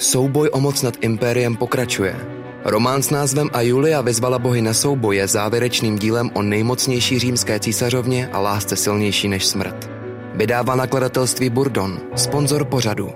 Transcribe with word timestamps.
Souboj 0.00 0.48
o 0.52 0.60
moc 0.60 0.82
nad 0.82 0.96
impériem 1.04 1.56
pokračuje. 1.56 2.16
Román 2.64 3.02
s 3.02 3.10
názvem 3.10 3.52
A 3.52 3.60
Julia 3.60 4.00
vyzvala 4.00 4.38
bohy 4.38 4.62
na 4.62 4.72
souboj 4.72 5.16
je 5.16 5.28
závěrečným 5.28 5.98
dílem 5.98 6.30
o 6.34 6.42
nejmocnější 6.42 7.18
římské 7.18 7.60
císařovně 7.60 8.28
a 8.28 8.38
lásce 8.40 8.76
silnější 8.76 9.28
než 9.28 9.46
smrt. 9.46 9.90
Vydává 10.34 10.76
nakladatelství 10.76 11.50
Burdon, 11.50 12.00
sponzor 12.16 12.64
pořadu. 12.64 13.10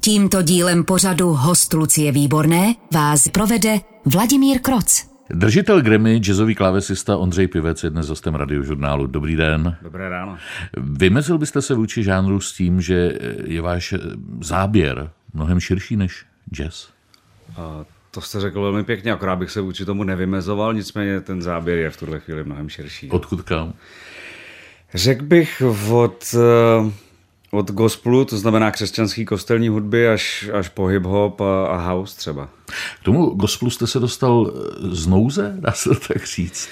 Tímto 0.00 0.42
dílem 0.42 0.84
pořadu 0.84 1.28
host 1.28 1.72
Lucie 1.72 2.12
Výborné 2.12 2.74
vás 2.94 3.28
provede 3.28 3.78
Vladimír 4.04 4.58
Kroc. 4.58 5.04
Držitel 5.30 5.82
Grammy, 5.82 6.16
jazzový 6.20 6.54
klávesista 6.54 7.16
Ondřej 7.16 7.48
Pivec 7.48 7.84
je 7.84 7.90
dnes 7.90 8.08
hostem 8.08 8.34
radiožurnálu. 8.34 9.06
Dobrý 9.06 9.36
den. 9.36 9.76
Dobré 9.82 10.08
ráno. 10.08 10.36
Vymezil 10.76 11.38
byste 11.38 11.62
se 11.62 11.74
vůči 11.74 12.02
žánru 12.02 12.40
s 12.40 12.52
tím, 12.52 12.80
že 12.80 13.18
je 13.44 13.60
váš 13.62 13.94
záběr 14.42 15.10
mnohem 15.36 15.60
širší 15.60 15.96
než 15.96 16.24
jazz? 16.52 16.88
A 17.56 17.84
to 18.10 18.20
jste 18.20 18.40
řekl 18.40 18.62
velmi 18.62 18.84
pěkně, 18.84 19.12
akorát 19.12 19.36
bych 19.36 19.50
se 19.50 19.60
vůči 19.60 19.84
tomu 19.84 20.04
nevymezoval, 20.04 20.74
nicméně 20.74 21.20
ten 21.20 21.42
záběr 21.42 21.78
je 21.78 21.90
v 21.90 21.96
tuhle 21.96 22.20
chvíli 22.20 22.44
mnohem 22.44 22.68
širší. 22.68 23.10
Odkud 23.10 23.42
kam? 23.42 23.72
Řekl 24.94 25.24
bych 25.24 25.62
od, 25.90 26.34
eh, 26.34 26.92
od 27.50 27.70
gospelu, 27.70 28.24
to 28.24 28.38
znamená 28.38 28.70
křesťanský 28.70 29.24
kostelní 29.24 29.68
hudby, 29.68 30.08
až, 30.08 30.50
až 30.52 30.68
po 30.68 30.82
hip-hop 30.82 31.44
a, 31.44 31.66
a 31.66 31.76
house 31.76 32.16
třeba. 32.16 32.48
K 33.00 33.04
tomu 33.04 33.26
gospelu 33.26 33.70
jste 33.70 33.86
se 33.86 34.00
dostal 34.00 34.52
z 34.80 35.06
nouze, 35.06 35.56
dá 35.60 35.72
se 35.72 35.88
to 35.88 36.12
tak 36.12 36.26
říct? 36.26 36.68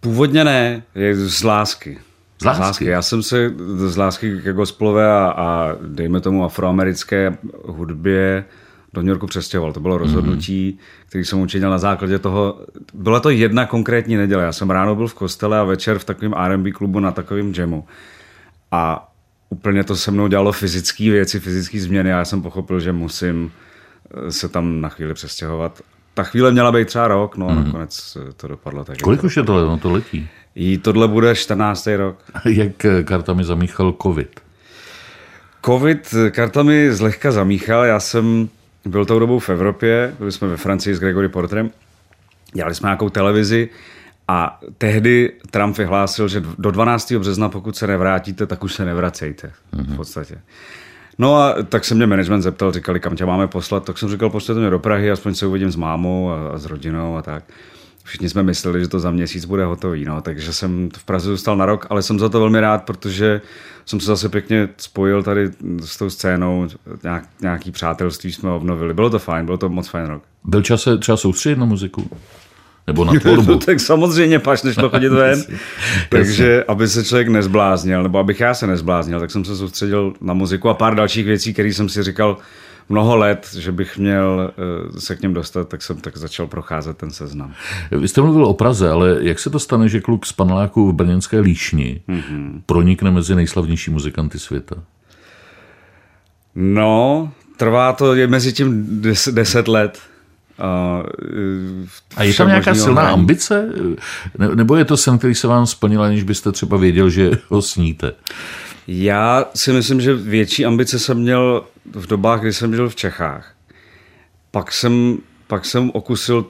Původně 0.00 0.44
ne, 0.44 0.82
je 0.94 1.16
z 1.16 1.42
lásky. 1.44 2.00
Z 2.42 2.44
lásky? 2.44 2.62
Z 2.62 2.66
lásky. 2.66 2.84
Já 2.84 3.02
jsem 3.02 3.22
se 3.22 3.54
z 3.76 3.96
lásky 3.96 4.40
ke 4.42 4.52
gospelové 4.52 5.12
a, 5.12 5.34
a 5.36 5.76
dejme 5.86 6.20
tomu 6.20 6.44
afroamerické 6.44 7.38
hudbě 7.64 8.44
do 8.92 9.02
New 9.02 9.08
Yorku 9.08 9.26
přestěhoval. 9.26 9.72
To 9.72 9.80
bylo 9.80 9.98
rozhodnutí, 9.98 10.70
mm. 10.72 10.78
který 11.06 11.24
jsem 11.24 11.40
učinil 11.40 11.70
na 11.70 11.78
základě 11.78 12.18
toho. 12.18 12.60
Byla 12.94 13.20
to 13.20 13.30
jedna 13.30 13.66
konkrétní 13.66 14.16
neděle. 14.16 14.44
Já 14.44 14.52
jsem 14.52 14.70
ráno 14.70 14.94
byl 14.94 15.08
v 15.08 15.14
kostele 15.14 15.58
a 15.58 15.64
večer 15.64 15.98
v 15.98 16.04
takovém 16.04 16.34
R&B 16.34 16.70
klubu 16.70 17.00
na 17.00 17.12
takovém 17.12 17.54
jamu. 17.56 17.84
A 18.70 19.12
úplně 19.48 19.84
to 19.84 19.96
se 19.96 20.10
mnou 20.10 20.26
dělalo 20.26 20.52
fyzické 20.52 21.04
věci, 21.10 21.40
fyzické 21.40 21.80
změny 21.80 22.12
a 22.12 22.18
já 22.18 22.24
jsem 22.24 22.42
pochopil, 22.42 22.80
že 22.80 22.92
musím 22.92 23.52
eh, 24.26 24.32
se 24.32 24.48
tam 24.48 24.80
na 24.80 24.88
chvíli 24.88 25.14
přestěhovat. 25.14 25.80
Ta 26.14 26.22
chvíle 26.22 26.52
měla 26.52 26.72
být 26.72 26.88
třeba 26.88 27.08
rok, 27.08 27.36
no 27.36 27.48
a 27.48 27.52
mm. 27.52 27.64
nakonec 27.64 28.16
to 28.36 28.48
dopadlo 28.48 28.84
tak. 28.84 28.98
Kolik 28.98 29.24
už 29.24 29.36
je 29.36 29.42
to, 29.42 29.66
no 29.66 29.78
to 29.78 29.92
letí? 29.92 30.28
Jí 30.54 30.78
tohle 30.78 31.08
bude 31.08 31.34
14. 31.34 31.86
rok. 31.96 32.18
Jak 32.44 32.84
eh, 32.84 33.02
kartami 33.02 33.44
zamíchal 33.44 33.94
covid? 34.02 34.40
Covid 35.66 36.14
kartami 36.30 36.92
zlehka 36.92 37.32
zamíchal. 37.32 37.84
Já 37.84 38.00
jsem 38.00 38.48
byl 38.84 39.04
tou 39.04 39.18
dobou 39.18 39.38
v 39.38 39.48
Evropě, 39.48 40.14
byli 40.18 40.32
jsme 40.32 40.48
ve 40.48 40.56
Francii 40.56 40.94
s 40.94 41.00
Gregory 41.00 41.28
Porterem, 41.28 41.70
dělali 42.54 42.74
jsme 42.74 42.86
nějakou 42.86 43.08
televizi 43.08 43.68
a 44.28 44.60
tehdy 44.78 45.32
Trump 45.50 45.78
vyhlásil, 45.78 46.28
že 46.28 46.42
do 46.58 46.70
12. 46.70 47.12
března, 47.12 47.48
pokud 47.48 47.76
se 47.76 47.86
nevrátíte, 47.86 48.46
tak 48.46 48.64
už 48.64 48.74
se 48.74 48.84
nevracejte 48.84 49.52
v 49.72 49.96
podstatě. 49.96 50.38
No 51.18 51.36
a 51.36 51.54
tak 51.62 51.84
se 51.84 51.94
mě 51.94 52.06
management 52.06 52.42
zeptal, 52.42 52.72
říkali, 52.72 53.00
kam 53.00 53.16
tě 53.16 53.26
máme 53.26 53.46
poslat, 53.48 53.84
tak 53.84 53.98
jsem 53.98 54.08
říkal, 54.08 54.30
pošlete 54.30 54.60
mě 54.60 54.70
do 54.70 54.78
Prahy, 54.78 55.10
aspoň 55.10 55.34
se 55.34 55.46
uvidím 55.46 55.70
s 55.70 55.76
mámou 55.76 56.30
a, 56.30 56.48
a 56.48 56.58
s 56.58 56.66
rodinou 56.66 57.16
a 57.16 57.22
tak. 57.22 57.44
Všichni 58.04 58.28
jsme 58.28 58.42
mysleli, 58.42 58.80
že 58.80 58.88
to 58.88 59.00
za 59.00 59.10
měsíc 59.10 59.44
bude 59.44 59.64
hotový, 59.64 60.04
no, 60.04 60.20
takže 60.20 60.52
jsem 60.52 60.88
v 60.98 61.04
Praze 61.04 61.30
zůstal 61.30 61.56
na 61.56 61.66
rok, 61.66 61.86
ale 61.90 62.02
jsem 62.02 62.18
za 62.18 62.28
to 62.28 62.40
velmi 62.40 62.60
rád, 62.60 62.84
protože 62.84 63.40
jsem 63.84 64.00
se 64.00 64.06
zase 64.06 64.28
pěkně 64.28 64.68
spojil 64.76 65.22
tady 65.22 65.50
s 65.80 65.96
tou 65.96 66.10
scénou, 66.10 66.68
nějak, 67.02 67.24
nějaký 67.40 67.70
přátelství 67.70 68.32
jsme 68.32 68.50
obnovili. 68.50 68.94
Bylo 68.94 69.10
to 69.10 69.18
fajn, 69.18 69.46
bylo 69.46 69.58
to 69.58 69.68
moc 69.68 69.88
fajn 69.88 70.06
rok. 70.06 70.22
Byl 70.44 70.62
čas 70.62 70.82
se 70.82 70.98
třeba 70.98 71.16
soustředit 71.16 71.58
na 71.58 71.64
muziku? 71.64 72.10
Nebo 72.86 73.04
na 73.04 73.12
tvorbu? 73.20 73.58
tak 73.66 73.80
samozřejmě 73.80 74.38
paš, 74.38 74.62
než 74.62 74.76
to 74.80 74.90
chodit 74.90 75.08
ven. 75.08 75.42
Takže 76.08 76.64
aby 76.68 76.88
se 76.88 77.04
člověk 77.04 77.28
nezbláznil, 77.28 78.02
nebo 78.02 78.18
abych 78.18 78.40
já 78.40 78.54
se 78.54 78.66
nezbláznil, 78.66 79.20
tak 79.20 79.30
jsem 79.30 79.44
se 79.44 79.56
soustředil 79.56 80.14
na 80.20 80.34
muziku 80.34 80.68
a 80.68 80.74
pár 80.74 80.94
dalších 80.94 81.26
věcí, 81.26 81.52
které 81.52 81.68
jsem 81.68 81.88
si 81.88 82.02
říkal, 82.02 82.36
mnoho 82.88 83.16
let, 83.16 83.48
že 83.58 83.72
bych 83.72 83.98
měl 83.98 84.52
eh, 84.96 85.00
se 85.00 85.16
k 85.16 85.22
něm 85.22 85.34
dostat, 85.34 85.68
tak 85.68 85.82
jsem 85.82 85.96
tak 85.96 86.16
začal 86.16 86.46
procházet 86.46 86.96
ten 86.96 87.10
seznam. 87.10 87.52
Vy 87.90 88.08
jste 88.08 88.20
mluvil 88.20 88.44
o 88.44 88.54
Praze, 88.54 88.90
ale 88.90 89.16
jak 89.20 89.38
se 89.38 89.50
to 89.50 89.58
stane, 89.58 89.88
že 89.88 90.00
kluk 90.00 90.26
z 90.26 90.32
paneláku 90.32 90.88
v 90.88 90.94
brněnské 90.94 91.40
Líšni 91.40 92.00
mm-hmm. 92.08 92.62
pronikne 92.66 93.10
mezi 93.10 93.34
nejslavnější 93.34 93.90
muzikanty 93.90 94.38
světa? 94.38 94.76
No, 96.54 97.32
trvá 97.56 97.92
to, 97.92 98.14
je 98.14 98.26
mezi 98.26 98.52
tím 98.52 98.86
deset, 99.02 99.34
deset 99.34 99.68
let. 99.68 99.98
A, 100.58 101.02
a 102.16 102.22
je 102.22 102.34
tam 102.34 102.48
nějaká 102.48 102.74
silná 102.74 103.02
hraní. 103.02 103.14
ambice? 103.14 103.68
Nebo 104.54 104.76
je 104.76 104.84
to 104.84 104.96
sen, 104.96 105.18
který 105.18 105.34
se 105.34 105.46
vám 105.46 105.66
splnil, 105.66 106.02
aniž 106.02 106.22
byste 106.22 106.52
třeba 106.52 106.76
věděl, 106.76 107.10
že 107.10 107.30
ho 107.48 107.62
sníte? 107.62 108.12
Já 108.86 109.44
si 109.54 109.72
myslím, 109.72 110.00
že 110.00 110.14
větší 110.14 110.66
ambice 110.66 110.98
jsem 110.98 111.18
měl 111.18 111.64
v 111.92 112.06
dobách, 112.06 112.40
kdy 112.40 112.52
jsem 112.52 112.74
žil 112.74 112.88
v 112.88 112.96
Čechách. 112.96 113.54
Pak 114.50 114.72
jsem, 114.72 115.18
pak 115.46 115.64
jsem 115.64 115.90
okusil 115.94 116.46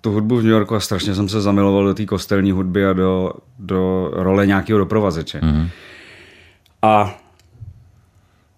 tu 0.00 0.10
hudbu 0.12 0.36
v 0.36 0.42
New 0.42 0.52
Yorku 0.52 0.74
a 0.74 0.80
strašně 0.80 1.14
jsem 1.14 1.28
se 1.28 1.40
zamiloval 1.40 1.84
do 1.84 1.94
té 1.94 2.06
kostelní 2.06 2.52
hudby 2.52 2.86
a 2.86 2.92
do, 2.92 3.32
do 3.58 4.10
role 4.12 4.46
nějakého 4.46 4.78
doprovazeče. 4.78 5.40
Mm. 5.42 5.68
A 6.82 7.18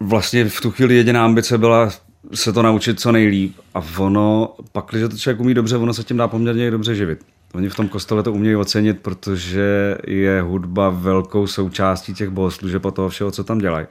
vlastně 0.01 0.49
v 0.49 0.61
tu 0.61 0.71
chvíli 0.71 0.95
jediná 0.95 1.25
ambice 1.25 1.59
byla 1.59 1.91
se 2.35 2.53
to 2.53 2.63
naučit 2.63 3.01
co 3.01 3.13
nejlíp. 3.13 3.57
A 3.75 3.83
ono, 3.99 4.55
pak, 4.73 4.85
když 4.91 5.11
to 5.11 5.19
člověk 5.19 5.41
umí 5.41 5.55
dobře, 5.55 5.77
ono 5.77 5.95
se 5.95 6.05
tím 6.05 6.17
dá 6.17 6.29
poměrně 6.29 6.71
dobře 6.71 6.95
živit. 6.95 7.25
Oni 7.55 7.69
v 7.69 7.77
tom 7.77 7.89
kostele 7.89 8.23
to 8.23 8.33
umějí 8.33 8.57
ocenit, 8.57 9.01
protože 9.01 9.99
je 10.07 10.43
hudba 10.43 10.91
velkou 10.91 11.47
součástí 11.47 12.15
těch 12.15 12.29
bohoslužeb 12.31 12.87
a 12.87 12.91
toho 12.91 13.09
všeho, 13.09 13.31
co 13.31 13.45
tam 13.45 13.59
dělají. 13.59 13.87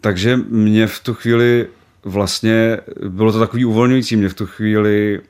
Takže 0.00 0.36
mě 0.36 0.86
v 0.86 1.00
tu 1.00 1.14
chvíli 1.14 1.66
vlastně, 2.04 2.78
bylo 3.08 3.32
to 3.32 3.38
takový 3.38 3.64
uvolňující, 3.64 4.16
mě 4.16 4.28
v 4.28 4.34
tu 4.34 4.46
chvíli, 4.46 5.20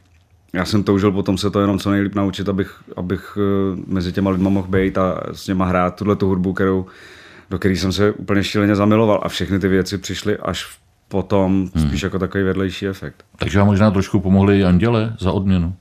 já 0.52 0.64
jsem 0.64 0.82
toužil 0.82 1.12
potom 1.12 1.38
se 1.38 1.50
to 1.50 1.60
jenom 1.60 1.78
co 1.78 1.90
nejlíp 1.90 2.14
naučit, 2.14 2.48
abych, 2.48 2.82
abych 2.96 3.38
eh, 3.40 3.82
mezi 3.86 4.12
těma 4.12 4.30
lidma 4.30 4.50
mohl 4.50 4.68
být 4.68 4.98
a 4.98 5.20
s 5.32 5.46
něma 5.46 5.64
hrát 5.64 5.96
tuhle 5.96 6.16
tu 6.16 6.26
hudbu, 6.26 6.52
kterou, 6.52 6.86
do 7.50 7.58
které 7.58 7.76
jsem 7.76 7.92
se 7.92 8.10
úplně 8.10 8.44
šíleně 8.44 8.76
zamiloval 8.76 9.20
a 9.22 9.28
všechny 9.28 9.58
ty 9.58 9.68
věci 9.68 9.98
přišly 9.98 10.36
až 10.36 10.78
potom, 11.08 11.70
hmm. 11.74 11.88
spíš 11.88 12.02
jako 12.02 12.18
takový 12.18 12.44
vedlejší 12.44 12.86
efekt. 12.86 13.24
Takže 13.36 13.58
vám 13.58 13.68
možná 13.68 13.90
trošku 13.90 14.20
pomohli 14.20 14.60
i 14.60 14.64
anděle 14.64 15.16
za 15.20 15.32
odměnu? 15.32 15.74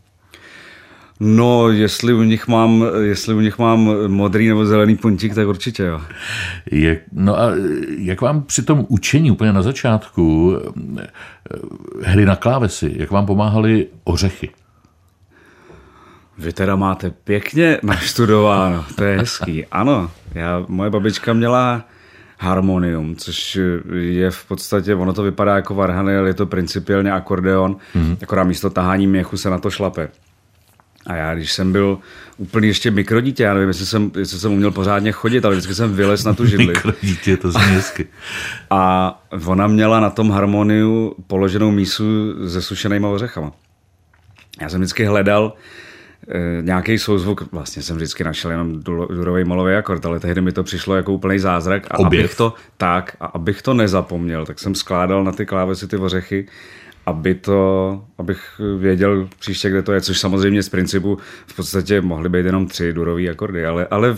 No, 1.24 1.70
jestli 1.70 2.14
u 2.14 2.24
nich 2.24 2.48
mám, 2.48 2.86
jestli 3.02 3.34
u 3.34 3.40
nich 3.40 3.58
mám 3.58 3.90
modrý 4.08 4.48
nebo 4.48 4.66
zelený 4.66 4.98
puntík, 4.98 5.36
tak 5.36 5.48
určitě 5.48 5.84
jo. 5.84 6.02
Je, 6.72 7.00
no 7.12 7.40
a 7.40 7.52
jak 7.98 8.22
vám 8.22 8.44
při 8.44 8.62
tom 8.62 8.86
učení 8.90 9.32
úplně 9.32 9.54
na 9.54 9.62
začátku 9.62 10.58
eh, 11.00 11.08
hry 12.02 12.26
na 12.26 12.36
klávesy, 12.36 12.94
jak 12.96 13.12
vám 13.12 13.26
pomáhaly 13.26 13.88
ořechy? 14.04 14.50
Vy 16.38 16.54
teda 16.54 16.76
máte 16.76 17.10
pěkně 17.10 17.78
naštudováno, 17.84 18.86
to 18.96 19.04
je 19.04 19.18
hezký. 19.18 19.66
Ano, 19.66 20.12
já, 20.34 20.66
moje 20.68 20.90
babička 20.90 21.34
měla 21.34 21.86
harmonium, 22.40 23.16
což 23.16 23.60
je 23.94 24.32
v 24.32 24.46
podstatě, 24.46 24.96
ono 24.96 25.14
to 25.14 25.24
vypadá 25.24 25.56
jako 25.56 25.76
varhany, 25.76 26.18
ale 26.18 26.30
je 26.30 26.34
to 26.34 26.46
principiálně 26.46 27.12
akordeon, 27.12 27.76
mm-hmm. 27.96 28.18
akorát 28.24 28.44
místo 28.44 28.70
tahání 28.70 29.08
měchu 29.08 29.38
se 29.38 29.50
na 29.50 29.58
to 29.58 29.70
šlape. 29.70 30.10
A 31.06 31.16
já, 31.16 31.36
když 31.36 31.52
jsem 31.52 31.72
byl 31.72 32.00
úplně 32.38 32.68
ještě 32.68 32.92
mikrodítě, 32.92 33.44
já 33.44 33.54
nevím, 33.54 33.68
jestli 33.68 33.86
jsem, 33.86 34.12
jestli 34.18 34.40
jsem 34.40 34.52
uměl 34.52 34.72
pořádně 34.72 35.12
chodit, 35.12 35.46
ale 35.46 35.56
vždycky 35.56 35.76
jsem 35.76 35.96
vylez 35.96 36.24
na 36.24 36.34
tu 36.34 36.46
židli. 36.46 36.68
mikrodítě, 36.74 37.38
to 37.38 37.52
zní 37.52 37.62
hezky. 37.62 38.08
A 38.70 39.24
ona 39.46 39.68
měla 39.68 40.00
na 40.00 40.10
tom 40.10 40.32
harmoniu 40.32 41.16
položenou 41.28 41.72
mísu 41.72 42.04
se 42.50 42.62
sušenýma 42.62 43.10
ořechama. 43.10 43.52
Já 44.62 44.70
jsem 44.70 44.82
vždycky 44.82 45.06
hledal 45.06 45.54
e, 46.28 46.62
nějaký 46.62 46.98
souzvuk, 46.98 47.52
vlastně 47.52 47.82
jsem 47.82 47.96
vždycky 47.96 48.24
našel 48.24 48.52
jenom 48.52 48.84
durový 48.84 49.44
molový 49.44 49.76
akord, 49.76 50.06
ale 50.06 50.20
tehdy 50.20 50.42
mi 50.42 50.52
to 50.52 50.64
přišlo 50.64 50.96
jako 50.96 51.14
úplný 51.14 51.40
zázrak. 51.40 51.88
A 51.92 52.00
Objev. 52.00 52.24
abych 52.24 52.36
to, 52.36 52.54
tak, 52.78 53.18
a 53.20 53.26
abych 53.26 53.62
to 53.62 53.74
nezapomněl, 53.74 54.46
tak 54.46 54.60
jsem 54.60 54.76
skládal 54.76 55.24
na 55.24 55.32
ty 55.32 55.46
klávesy 55.46 55.88
ty 55.88 55.98
ořechy 55.98 56.48
aby 57.06 57.36
to, 57.36 58.02
abych 58.18 58.62
věděl 58.80 59.28
příště, 59.40 59.70
kde 59.70 59.82
to 59.82 59.94
je, 59.94 60.02
což 60.02 60.20
samozřejmě 60.20 60.64
z 60.64 60.70
principu 60.70 61.18
v 61.48 61.56
podstatě 61.56 62.02
mohly 62.02 62.30
být 62.30 62.46
jenom 62.46 62.68
tři 62.68 62.94
durový 62.94 63.30
akordy, 63.30 63.66
ale, 63.66 63.88
ale 63.92 64.16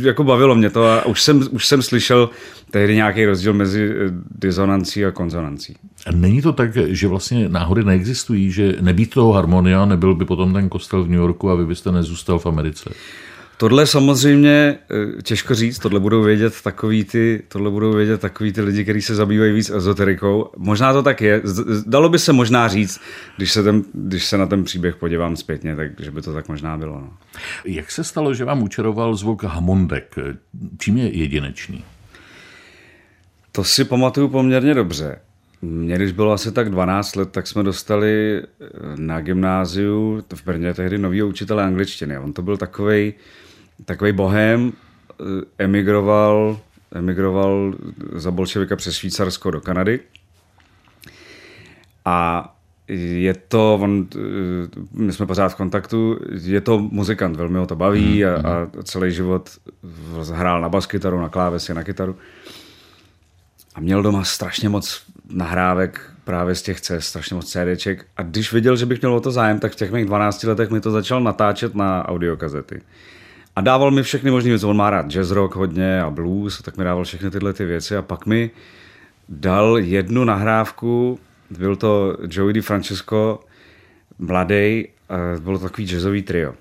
jako 0.00 0.24
bavilo 0.24 0.54
mě 0.54 0.70
to 0.70 0.84
a 0.84 1.06
už 1.06 1.22
jsem, 1.22 1.42
už 1.50 1.66
jsem 1.66 1.82
slyšel 1.82 2.30
tehdy 2.70 2.94
nějaký 2.94 3.26
rozdíl 3.26 3.52
mezi 3.52 3.90
eh, 3.90 4.10
disonancí 4.30 5.04
a 5.04 5.10
konzonancí. 5.10 5.76
A 6.06 6.12
není 6.12 6.42
to 6.42 6.52
tak, 6.52 6.76
že 6.76 7.08
vlastně 7.08 7.48
náhody 7.48 7.84
neexistují, 7.84 8.50
že 8.50 8.76
nebýt 8.80 9.10
toho 9.10 9.32
harmonia, 9.32 9.84
nebyl 9.84 10.14
by 10.14 10.24
potom 10.24 10.52
ten 10.52 10.68
kostel 10.68 11.04
v 11.04 11.08
New 11.08 11.20
Yorku 11.20 11.50
a 11.50 11.54
vy 11.54 11.66
byste 11.66 11.92
nezůstal 11.92 12.38
v 12.38 12.46
Americe? 12.46 12.90
Tohle 13.56 13.86
samozřejmě 13.86 14.78
eh, 15.18 15.22
těžko 15.22 15.54
říct, 15.54 15.78
tohle 15.78 16.00
budou 16.00 16.22
vědět 16.22 16.62
takový 16.62 17.04
ty, 17.04 17.42
tohle 17.48 17.70
budou 17.70 17.92
vědět 17.92 18.20
takový 18.20 18.52
ty 18.52 18.60
lidi, 18.60 18.82
kteří 18.82 19.02
se 19.02 19.14
zabývají 19.14 19.52
víc 19.52 19.70
ezoterikou. 19.70 20.50
Možná 20.56 20.92
to 20.92 21.02
tak 21.02 21.20
je. 21.20 21.42
Dalo 21.86 22.08
by 22.08 22.18
se 22.18 22.32
možná 22.32 22.68
říct, 22.68 23.00
když 23.36 23.52
se, 23.52 23.62
ten, 23.62 23.84
když 23.94 24.24
se 24.24 24.38
na 24.38 24.46
ten 24.46 24.64
příběh 24.64 24.96
podívám 24.96 25.36
zpětně, 25.36 25.76
tak 25.76 26.00
že 26.00 26.10
by 26.10 26.22
to 26.22 26.32
tak 26.32 26.48
možná 26.48 26.76
bylo. 26.76 27.00
No. 27.00 27.12
Jak 27.64 27.90
se 27.90 28.04
stalo, 28.04 28.34
že 28.34 28.44
vám 28.44 28.62
učaroval 28.62 29.14
zvuk 29.14 29.42
Hammondek? 29.42 30.14
Čím 30.78 30.96
je 30.96 31.16
jedinečný? 31.18 31.84
To 33.52 33.64
si 33.64 33.84
pamatuju 33.84 34.28
poměrně 34.28 34.74
dobře. 34.74 35.18
Mně, 35.62 35.96
když 35.96 36.12
bylo 36.12 36.32
asi 36.32 36.52
tak 36.52 36.70
12 36.70 37.16
let, 37.16 37.30
tak 37.32 37.46
jsme 37.46 37.62
dostali 37.62 38.42
eh, 38.42 38.66
na 38.96 39.20
gymnáziu 39.20 40.24
v 40.34 40.44
Brně 40.44 40.74
tehdy 40.74 40.98
nový 40.98 41.22
učitele 41.22 41.64
angličtiny. 41.64 42.18
On 42.18 42.32
to 42.32 42.42
byl 42.42 42.56
takový 42.56 43.14
takový 43.84 44.12
bohem, 44.12 44.72
eh, 45.10 45.24
emigroval, 45.58 46.60
emigroval 46.92 47.74
za 48.12 48.30
bolševika 48.30 48.76
přes 48.76 48.94
Švýcarsko 48.94 49.50
do 49.50 49.60
Kanady. 49.60 50.00
A 52.04 52.48
je 52.88 53.34
to, 53.34 53.78
on, 53.82 54.06
eh, 54.14 54.18
my 54.92 55.12
jsme 55.12 55.26
pořád 55.26 55.48
v 55.48 55.54
kontaktu, 55.54 56.18
je 56.42 56.60
to 56.60 56.78
muzikant, 56.78 57.36
velmi 57.36 57.58
ho 57.58 57.66
to 57.66 57.76
baví 57.76 58.24
a, 58.24 58.34
a 58.34 58.82
celý 58.82 59.12
život 59.12 59.50
hrál 60.32 60.60
na 60.60 60.68
baskytaru, 60.68 61.20
na 61.20 61.28
klávesi, 61.28 61.74
na 61.74 61.84
kytaru. 61.84 62.16
A 63.74 63.80
měl 63.80 64.02
doma 64.02 64.24
strašně 64.24 64.68
moc 64.68 65.02
nahrávek 65.32 66.00
právě 66.24 66.54
z 66.54 66.62
těch 66.62 66.80
cest, 66.80 67.06
strašně 67.06 67.36
moc 67.36 67.52
CDček. 67.52 68.06
A 68.16 68.22
když 68.22 68.52
viděl, 68.52 68.76
že 68.76 68.86
bych 68.86 69.00
měl 69.00 69.14
o 69.14 69.20
to 69.20 69.30
zájem, 69.30 69.58
tak 69.58 69.72
v 69.72 69.76
těch 69.76 69.92
mých 69.92 70.04
12 70.04 70.44
letech 70.44 70.70
mi 70.70 70.80
to 70.80 70.90
začal 70.90 71.20
natáčet 71.20 71.74
na 71.74 72.08
audiokazety. 72.08 72.82
A 73.56 73.60
dával 73.60 73.90
mi 73.90 74.02
všechny 74.02 74.30
možné 74.30 74.50
věci. 74.50 74.66
On 74.66 74.76
má 74.76 74.90
rád 74.90 75.10
jazz 75.10 75.30
rock 75.30 75.54
hodně 75.54 76.02
a 76.02 76.10
blues, 76.10 76.62
tak 76.62 76.76
mi 76.76 76.84
dával 76.84 77.04
všechny 77.04 77.30
tyhle 77.30 77.52
ty 77.52 77.64
věci. 77.64 77.96
A 77.96 78.02
pak 78.02 78.26
mi 78.26 78.50
dal 79.28 79.78
jednu 79.78 80.24
nahrávku, 80.24 81.20
byl 81.50 81.76
to 81.76 82.16
Joey 82.30 82.52
DiFrancesco, 82.52 83.40
mladý, 84.18 84.88
bylo 85.40 85.58
to 85.58 85.64
takový 85.64 85.86
jazzový 85.86 86.22
trio. 86.22 86.54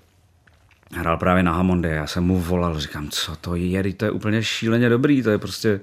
Hrál 0.93 1.17
právě 1.17 1.43
na 1.43 1.53
Hammonde, 1.53 1.89
já 1.89 2.07
jsem 2.07 2.23
mu 2.23 2.39
volal, 2.39 2.79
říkám, 2.79 3.09
co 3.09 3.35
to 3.35 3.55
je, 3.55 3.93
to 3.93 4.05
je 4.05 4.11
úplně 4.11 4.43
šíleně 4.43 4.89
dobrý, 4.89 5.23
to 5.23 5.29
je 5.29 5.37
prostě, 5.37 5.79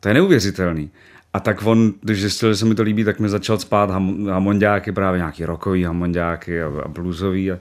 to 0.00 0.08
je 0.08 0.14
neuvěřitelný. 0.14 0.90
A 1.32 1.40
tak 1.40 1.66
on, 1.66 1.92
když 2.00 2.20
zjistil, 2.20 2.52
že 2.52 2.56
se 2.56 2.64
mi 2.64 2.74
to 2.74 2.82
líbí, 2.82 3.04
tak 3.04 3.20
mi 3.20 3.28
začal 3.28 3.58
spát 3.58 3.90
ham, 3.90 4.26
hamondiáky, 4.26 4.92
právě 4.92 5.18
nějaký 5.18 5.44
rokový 5.44 5.84
hamondiáky 5.84 6.62
a, 6.62 6.66
a 6.84 6.88
bluesový. 6.88 7.52
A 7.52 7.58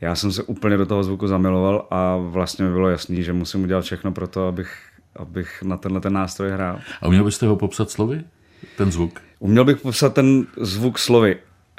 já 0.00 0.14
jsem 0.14 0.32
se 0.32 0.42
úplně 0.42 0.76
do 0.76 0.86
toho 0.86 1.04
zvuku 1.04 1.28
zamiloval 1.28 1.86
a 1.90 2.16
vlastně 2.16 2.64
mi 2.64 2.72
bylo 2.72 2.88
jasný, 2.88 3.22
že 3.22 3.32
musím 3.32 3.62
udělat 3.62 3.84
všechno 3.84 4.12
pro 4.12 4.28
to, 4.28 4.46
abych, 4.46 4.76
abych 5.16 5.62
na 5.62 5.76
tenhle 5.76 6.00
ten 6.00 6.12
nástroj 6.12 6.50
hrál. 6.50 6.80
A 7.00 7.06
uměl 7.08 7.24
byste 7.24 7.46
ho 7.46 7.56
popsat 7.56 7.90
slovy? 7.90 8.24
Ten 8.76 8.92
zvuk? 8.92 9.20
Uměl 9.38 9.64
bych 9.64 9.76
popsat 9.76 10.14
ten 10.14 10.46
zvuk 10.60 10.98
slovy. 10.98 11.36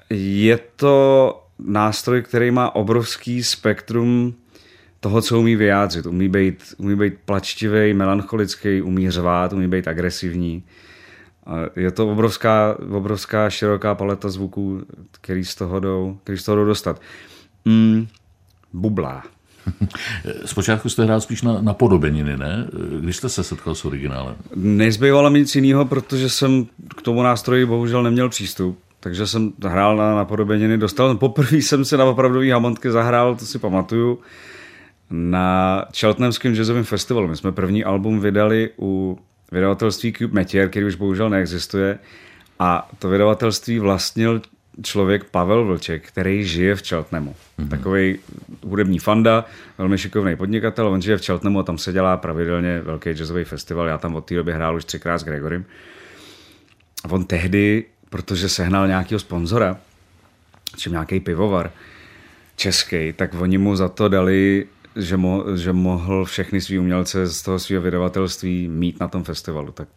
Je 0.09 0.59
to 0.75 1.37
nástroj, 1.59 2.21
který 2.21 2.51
má 2.51 2.75
obrovský 2.75 3.44
spektrum 3.44 4.33
toho, 4.99 5.21
co 5.21 5.39
umí 5.39 5.55
vyjádřit. 5.55 6.05
Umí 6.05 6.29
být, 6.29 6.63
umí 6.77 6.95
být 6.95 7.13
plačtivý, 7.25 7.94
melancholický, 7.94 8.81
umí 8.81 9.11
řvát, 9.11 9.53
umí 9.53 9.67
být 9.67 9.87
agresivní. 9.87 10.63
Je 11.75 11.91
to 11.91 12.11
obrovská, 12.11 12.77
obrovská 12.91 13.49
široká 13.49 13.95
paleta 13.95 14.29
zvuků, 14.29 14.81
který 15.11 15.45
z 15.45 15.55
toho 15.55 15.79
jdou, 15.79 16.17
který 16.23 16.38
z 16.38 16.43
toho 16.43 16.55
jdou 16.55 16.65
dostat. 16.65 17.01
Mm, 17.65 18.07
bublá. 18.73 19.23
Zpočátku 20.45 20.89
jste 20.89 21.03
hrál 21.03 21.21
spíš 21.21 21.41
na, 21.41 21.61
na 21.61 21.73
podobeniny, 21.73 22.38
ne? 22.38 22.67
Když 22.99 23.15
jste 23.15 23.29
se 23.29 23.43
setkal 23.43 23.75
s 23.75 23.85
originálem? 23.85 24.35
Nezbývalo 24.55 25.29
mi 25.29 25.39
nic 25.39 25.55
jiného, 25.55 25.85
protože 25.85 26.29
jsem 26.29 26.65
k 26.97 27.01
tomu 27.01 27.23
nástroji 27.23 27.65
bohužel 27.65 28.03
neměl 28.03 28.29
přístup. 28.29 28.79
Takže 28.99 29.27
jsem 29.27 29.53
hrál 29.63 29.97
na, 29.97 30.15
na 30.15 30.25
podobeniny, 30.25 30.77
dostal. 30.77 31.15
Poprvé 31.15 31.57
jsem 31.61 31.85
se 31.85 31.97
na 31.97 32.05
opravdový 32.05 32.49
hamontky 32.49 32.91
zahrál, 32.91 33.35
to 33.35 33.45
si 33.45 33.59
pamatuju, 33.59 34.19
na 35.09 35.85
Cheltenhamském 35.99 36.55
jazzovém 36.55 36.83
festivalu. 36.83 37.27
My 37.27 37.35
jsme 37.35 37.51
první 37.51 37.83
album 37.83 38.19
vydali 38.19 38.69
u 38.79 39.19
vydavatelství 39.51 40.13
Cube 40.13 40.33
Metier, 40.33 40.69
který 40.69 40.86
už 40.86 40.95
bohužel 40.95 41.30
neexistuje. 41.30 42.00
A 42.59 42.89
to 43.00 43.09
vydavatelství 43.09 43.80
vlastnil 43.80 44.42
člověk 44.83 45.24
Pavel 45.24 45.65
Vlček, 45.65 46.07
který 46.07 46.45
žije 46.45 46.75
v 46.75 46.88
Cheltenhamu. 46.88 47.36
Mm-hmm. 47.59 47.69
Takový 47.69 48.19
hudební 48.63 49.00
fanda, 49.00 49.45
velmi 49.77 49.98
šikovný 49.98 50.36
podnikatel, 50.36 50.88
on 50.88 51.01
žije 51.01 51.18
v 51.18 51.25
Cheltenhamu 51.25 51.59
a 51.59 51.63
tam 51.63 51.77
se 51.77 51.94
dělá 51.94 52.18
pravidelně 52.18 52.81
velký 52.81 53.09
jazzový 53.09 53.44
festival. 53.44 53.88
Já 53.88 53.98
tam 53.98 54.15
od 54.15 54.25
té 54.25 54.36
doby 54.36 54.53
hrál 54.53 54.75
už 54.75 54.86
třikrát 54.86 55.18
s 55.18 55.24
Gregorem. 55.24 55.65
A 57.04 57.09
on 57.09 57.25
tehdy, 57.25 57.86
protože 58.09 58.50
sehnal 58.50 58.88
nějakého 58.88 59.19
sponzora, 59.19 59.77
čím 60.77 60.92
nějaký 60.92 61.19
pivovar 61.19 61.71
český, 62.56 63.13
tak 63.13 63.33
oni 63.33 63.57
mu 63.57 63.75
za 63.75 63.89
to 63.89 64.09
dali 64.09 64.68
že, 64.95 65.17
mo, 65.17 65.43
že 65.55 65.73
mohl 65.73 66.25
všechny 66.25 66.61
svý 66.61 66.79
umělce 66.79 67.27
z 67.27 67.41
toho 67.41 67.59
svého 67.59 67.81
vydavatelství 67.81 68.67
mít 68.67 68.99
na 68.99 69.07
tom 69.07 69.23
festivalu. 69.23 69.71
Tak 69.71 69.88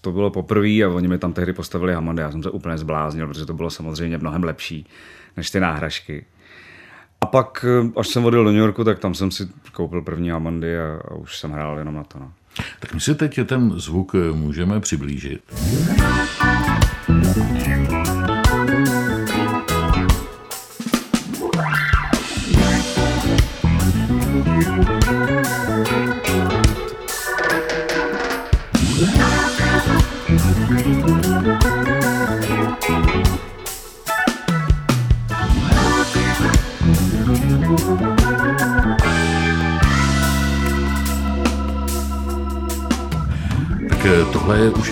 to 0.00 0.12
bylo 0.12 0.30
poprvé 0.30 0.68
a 0.68 0.88
oni 0.88 1.08
mi 1.08 1.18
tam 1.18 1.32
tehdy 1.32 1.52
postavili 1.52 1.94
Hamondy. 1.94 2.22
Já 2.22 2.30
jsem 2.30 2.42
se 2.42 2.50
úplně 2.50 2.78
zbláznil, 2.78 3.26
protože 3.26 3.46
to 3.46 3.54
bylo 3.54 3.70
samozřejmě 3.70 4.18
mnohem 4.18 4.44
lepší 4.44 4.86
než 5.36 5.50
ty 5.50 5.60
náhražky. 5.60 6.24
A 7.20 7.26
pak, 7.26 7.64
až 7.96 8.08
jsem 8.08 8.24
odjel 8.24 8.44
do 8.44 8.50
New 8.50 8.60
Yorku, 8.60 8.84
tak 8.84 8.98
tam 8.98 9.14
jsem 9.14 9.30
si 9.30 9.48
koupil 9.72 10.02
první 10.02 10.30
Hamondy 10.30 10.78
a, 10.78 11.00
a 11.08 11.14
už 11.14 11.38
jsem 11.38 11.50
hrál 11.50 11.78
jenom 11.78 11.94
na 11.94 12.04
to. 12.04 12.18
No. 12.18 12.32
Tak 12.80 12.94
my 12.94 13.00
si 13.00 13.14
teď 13.14 13.40
ten 13.46 13.70
zvuk 13.70 14.12
můžeme 14.32 14.80
přiblížit. 14.80 15.42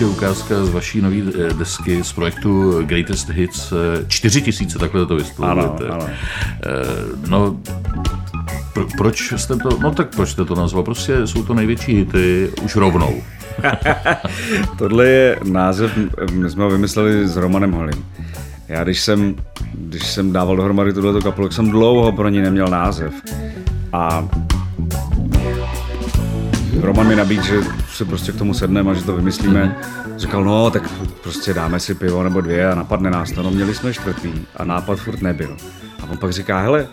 Je 0.01 0.07
ukázka 0.07 0.65
z 0.65 0.69
vaší 0.69 1.01
nové 1.01 1.15
eh, 1.15 1.53
desky 1.53 2.03
z 2.03 2.13
projektu 2.13 2.81
Greatest 2.83 3.29
Hits. 3.29 3.73
4000, 4.07 4.79
takhle 4.79 5.05
to 5.05 5.15
vyslovujete. 5.15 5.85
Ano, 5.87 5.93
ano. 5.93 6.07
Eh, 6.07 7.29
no, 7.29 7.59
pro, 8.73 8.87
proč 8.97 9.33
jste 9.37 9.55
to, 9.55 9.69
no 9.79 9.91
tak 9.91 10.15
proč 10.15 10.29
jste 10.29 10.45
to 10.45 10.55
nazval? 10.55 10.83
Prostě 10.83 11.27
jsou 11.27 11.43
to 11.43 11.53
největší 11.53 11.95
hity 11.95 12.51
už 12.61 12.75
rovnou. 12.75 13.21
Tohle 14.77 15.07
je 15.07 15.39
název, 15.43 15.91
my 16.31 16.49
jsme 16.49 16.63
ho 16.63 16.69
vymysleli 16.69 17.27
s 17.27 17.37
Romanem 17.37 17.71
Holím. 17.71 18.05
Já 18.67 18.83
když 18.83 19.01
jsem, 19.01 19.35
když 19.73 20.07
jsem 20.07 20.31
dával 20.31 20.55
dohromady 20.55 20.93
tuhle 20.93 21.21
kapelu, 21.21 21.47
tak 21.47 21.55
jsem 21.55 21.71
dlouho 21.71 22.11
pro 22.11 22.29
ní 22.29 22.41
neměl 22.41 22.67
název. 22.67 23.13
A 23.93 24.29
Roman 26.81 27.07
mi 27.07 27.15
nabídl, 27.15 27.43
že 27.43 27.61
se 28.01 28.05
prostě 28.05 28.31
k 28.31 28.37
tomu 28.37 28.53
sedneme 28.53 28.91
a 28.91 28.93
že 28.93 29.03
to 29.03 29.15
vymyslíme. 29.15 29.77
Říkal, 30.17 30.43
no, 30.43 30.71
tak 30.71 30.91
prostě 31.23 31.53
dáme 31.53 31.79
si 31.79 31.95
pivo 31.95 32.23
nebo 32.23 32.41
dvě 32.41 32.71
a 32.71 32.75
napadne 32.75 33.11
nás 33.11 33.31
to. 33.31 33.43
No, 33.43 33.51
měli 33.51 33.75
jsme 33.75 33.93
čtvrtý 33.93 34.31
a 34.57 34.65
nápad 34.65 34.99
furt 34.99 35.21
nebyl. 35.21 35.57
A 35.99 36.09
on 36.11 36.17
pak 36.17 36.31
říká, 36.31 36.59
hele, 36.59 36.87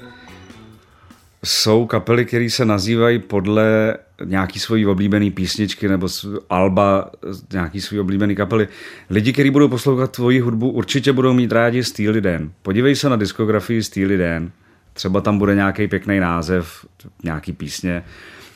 jsou 1.44 1.86
kapely, 1.86 2.24
které 2.24 2.50
se 2.50 2.64
nazývají 2.64 3.18
podle 3.18 3.96
nějaký 4.24 4.58
svojí 4.58 4.86
oblíbený 4.86 5.30
písničky 5.30 5.88
nebo 5.88 6.08
alba 6.50 7.10
nějaký 7.52 7.80
svůj 7.80 8.00
oblíbený 8.00 8.36
kapely. 8.36 8.68
Lidi, 9.10 9.32
kteří 9.32 9.50
budou 9.50 9.68
poslouchat 9.68 10.10
tvoji 10.10 10.40
hudbu, 10.40 10.70
určitě 10.70 11.12
budou 11.12 11.32
mít 11.32 11.52
rádi 11.52 11.84
Steely 11.84 12.20
Dan. 12.20 12.50
Podívej 12.62 12.96
se 12.96 13.08
na 13.08 13.16
diskografii 13.16 13.82
Steely 13.82 14.18
Dan. 14.18 14.50
Třeba 14.92 15.20
tam 15.20 15.38
bude 15.38 15.54
nějaký 15.54 15.88
pěkný 15.88 16.20
název, 16.20 16.86
nějaký 17.24 17.52
písně. 17.52 18.04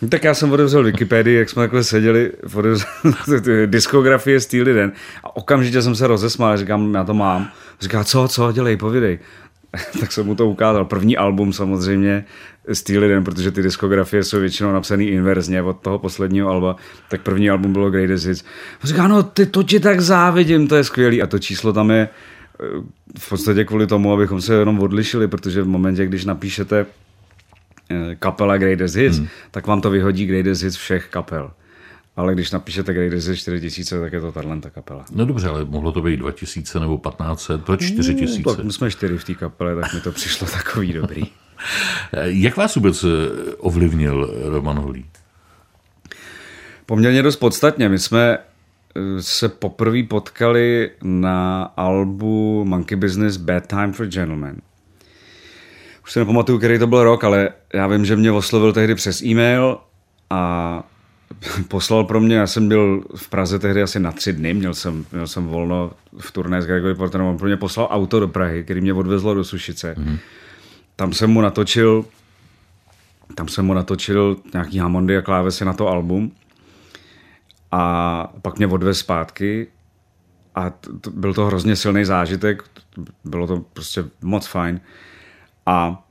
No, 0.03 0.09
tak 0.09 0.25
já 0.25 0.35
jsem 0.35 0.53
odevřel 0.53 0.85
Wikipedii, 0.85 1.39
jak 1.39 1.51
jsme 1.51 1.63
takhle 1.63 1.85
seděli, 1.85 2.33
diskografie 3.67 4.41
Steely 4.41 4.75
Dan 4.75 4.93
a 5.25 5.37
okamžitě 5.37 5.83
jsem 5.83 5.95
se 5.95 6.07
rozesmál, 6.07 6.57
říkám, 6.57 6.95
já 6.95 7.05
to 7.05 7.15
mám. 7.15 7.49
Říká, 7.81 8.05
co, 8.05 8.29
co, 8.29 8.53
dělej, 8.53 8.77
povídej. 8.77 9.19
tak 10.01 10.13
jsem 10.13 10.27
mu 10.27 10.35
to 10.35 10.49
ukázal. 10.49 10.85
První 10.85 11.17
album 11.17 11.53
samozřejmě 11.53 12.25
Steely 12.73 13.09
Dan, 13.09 13.25
protože 13.25 13.51
ty 13.51 13.63
diskografie 13.63 14.25
jsou 14.25 14.41
většinou 14.41 14.73
napsané 14.73 15.05
inverzně 15.05 15.63
od 15.63 15.81
toho 15.81 15.99
posledního 15.99 16.49
alba, 16.49 16.77
tak 17.09 17.23
první 17.23 17.51
album 17.51 17.73
bylo 17.73 17.91
Greatest 17.91 18.27
Hits. 18.27 18.45
A 18.83 18.87
říká, 18.87 19.09
no 19.09 19.23
ty 19.23 19.47
to 19.47 19.63
ti 19.63 19.81
tak 19.81 20.01
závidím, 20.01 20.69
to 20.69 20.77
je 20.77 20.85
skvělý. 20.85 21.23
A 21.23 21.27
to 21.27 21.39
číslo 21.39 21.73
tam 21.73 21.91
je 21.91 22.09
eh, 22.09 22.65
v 23.19 23.29
podstatě 23.29 23.65
kvůli 23.65 23.87
tomu, 23.87 24.13
abychom 24.13 24.41
se 24.41 24.55
jenom 24.55 24.81
odlišili, 24.81 25.29
protože 25.29 25.63
v 25.63 25.69
momentě, 25.69 26.07
když 26.07 26.25
napíšete 26.25 26.87
kapela 28.19 28.57
Greatest 28.57 28.95
Hits, 28.95 29.19
hmm. 29.19 29.29
tak 29.51 29.67
vám 29.67 29.81
to 29.81 29.91
vyhodí 29.91 30.27
Greatest 30.27 30.63
Hits 30.63 30.77
všech 30.77 31.09
kapel. 31.09 31.51
Ale 32.17 32.35
když 32.35 32.51
napíšete 32.51 32.95
Greatest 32.95 33.29
Hits 33.29 33.41
4000, 33.41 34.01
tak 34.01 34.13
je 34.13 34.21
to 34.21 34.33
tahle 34.33 34.61
ta 34.61 34.71
kapela. 34.71 35.05
No 35.13 35.25
dobře, 35.25 35.49
ale 35.49 35.65
mohlo 35.65 35.93
to 35.93 36.03
být 36.03 36.17
2000 36.17 36.81
nebo 36.81 36.99
1500, 36.99 37.65
proč 37.65 37.87
4000? 37.87 38.43
No, 38.47 38.57
tak 38.57 38.65
my 38.65 38.73
jsme 38.73 38.91
čtyři 38.91 39.19
v 39.19 39.25
té 39.25 39.35
kapele, 39.35 39.81
tak 39.81 39.95
mi 39.95 40.01
to 40.01 40.13
přišlo 40.13 40.47
takový 40.47 40.93
dobrý. 40.93 41.23
Jak 42.23 42.57
vás 42.57 42.75
vůbec 42.75 43.05
ovlivnil 43.59 44.35
Roman 44.45 44.79
Holý? 44.79 45.05
Poměrně 46.87 47.23
dost 47.23 47.37
podstatně. 47.37 47.89
My 47.89 47.99
jsme 47.99 48.39
se 49.21 49.49
poprvé 49.49 50.03
potkali 50.03 50.91
na 51.03 51.63
albu 51.77 52.65
Monkey 52.65 52.97
Business 52.97 53.37
Bad 53.37 53.67
Time 53.67 53.93
for 53.93 54.07
Gentlemen. 54.07 54.57
Už 56.05 56.13
si 56.13 56.19
nepamatuju, 56.19 56.59
který 56.59 56.79
to 56.79 56.87
byl 56.87 57.05
rok, 57.05 57.25
ale 57.25 57.49
já 57.75 57.87
vím, 57.87 58.05
že 58.05 58.17
mě 58.17 58.33
oslovil 58.33 58.73
tehdy 58.73 58.95
přes 58.95 59.23
e-mail 59.23 59.79
a 60.31 60.83
poslal 61.69 62.05
pro 62.05 62.21
mě, 62.21 62.37
já 62.37 62.47
jsem 62.47 62.69
byl 62.69 63.05
v 63.17 63.29
Praze 63.29 63.59
tehdy 63.59 63.83
asi 63.83 64.01
na 64.01 64.13
tři 64.13 64.33
dny, 64.33 64.55
měl 64.55 64.75
jsem, 64.75 65.05
měl 65.13 65.27
jsem 65.27 65.47
volno 65.47 65.91
v 66.19 66.31
turné 66.31 66.63
s 66.63 66.67
Gregory 66.67 66.95
Porterem, 66.95 67.27
on 67.27 67.39
pro 67.39 67.47
mě 67.47 67.57
poslal 67.57 67.89
auto 67.91 68.21
do 68.21 68.29
Prahy, 68.29 68.65
který 68.65 68.81
mě 68.81 68.95
odvezlo 68.95 69.35
do 69.35 69.45
Sušice. 69.45 69.95
Mm-hmm. 69.99 70.19
Tam 70.97 71.13
jsem 71.13 71.31
mu 71.31 71.41
natočil 71.41 72.05
tam 73.35 73.49
jsem 73.49 73.67
mu 73.67 73.75
natočil 73.75 74.37
nějaký 74.53 74.79
Hammondy 74.79 75.17
a 75.17 75.23
klávesy 75.23 75.65
na 75.65 75.73
to 75.73 75.89
album 75.89 76.33
a 77.71 78.33
pak 78.43 78.59
mě 78.59 78.67
odvez 78.67 78.99
zpátky 78.99 79.67
a 80.55 80.71
t- 80.71 80.91
t- 81.01 81.11
byl 81.11 81.35
to 81.35 81.47
hrozně 81.47 81.77
silný 81.77 82.05
zážitek, 82.05 82.65
bylo 83.25 83.47
to 83.47 83.65
prostě 83.73 84.05
moc 84.23 84.47
fajn. 84.47 84.81
A 85.67 86.05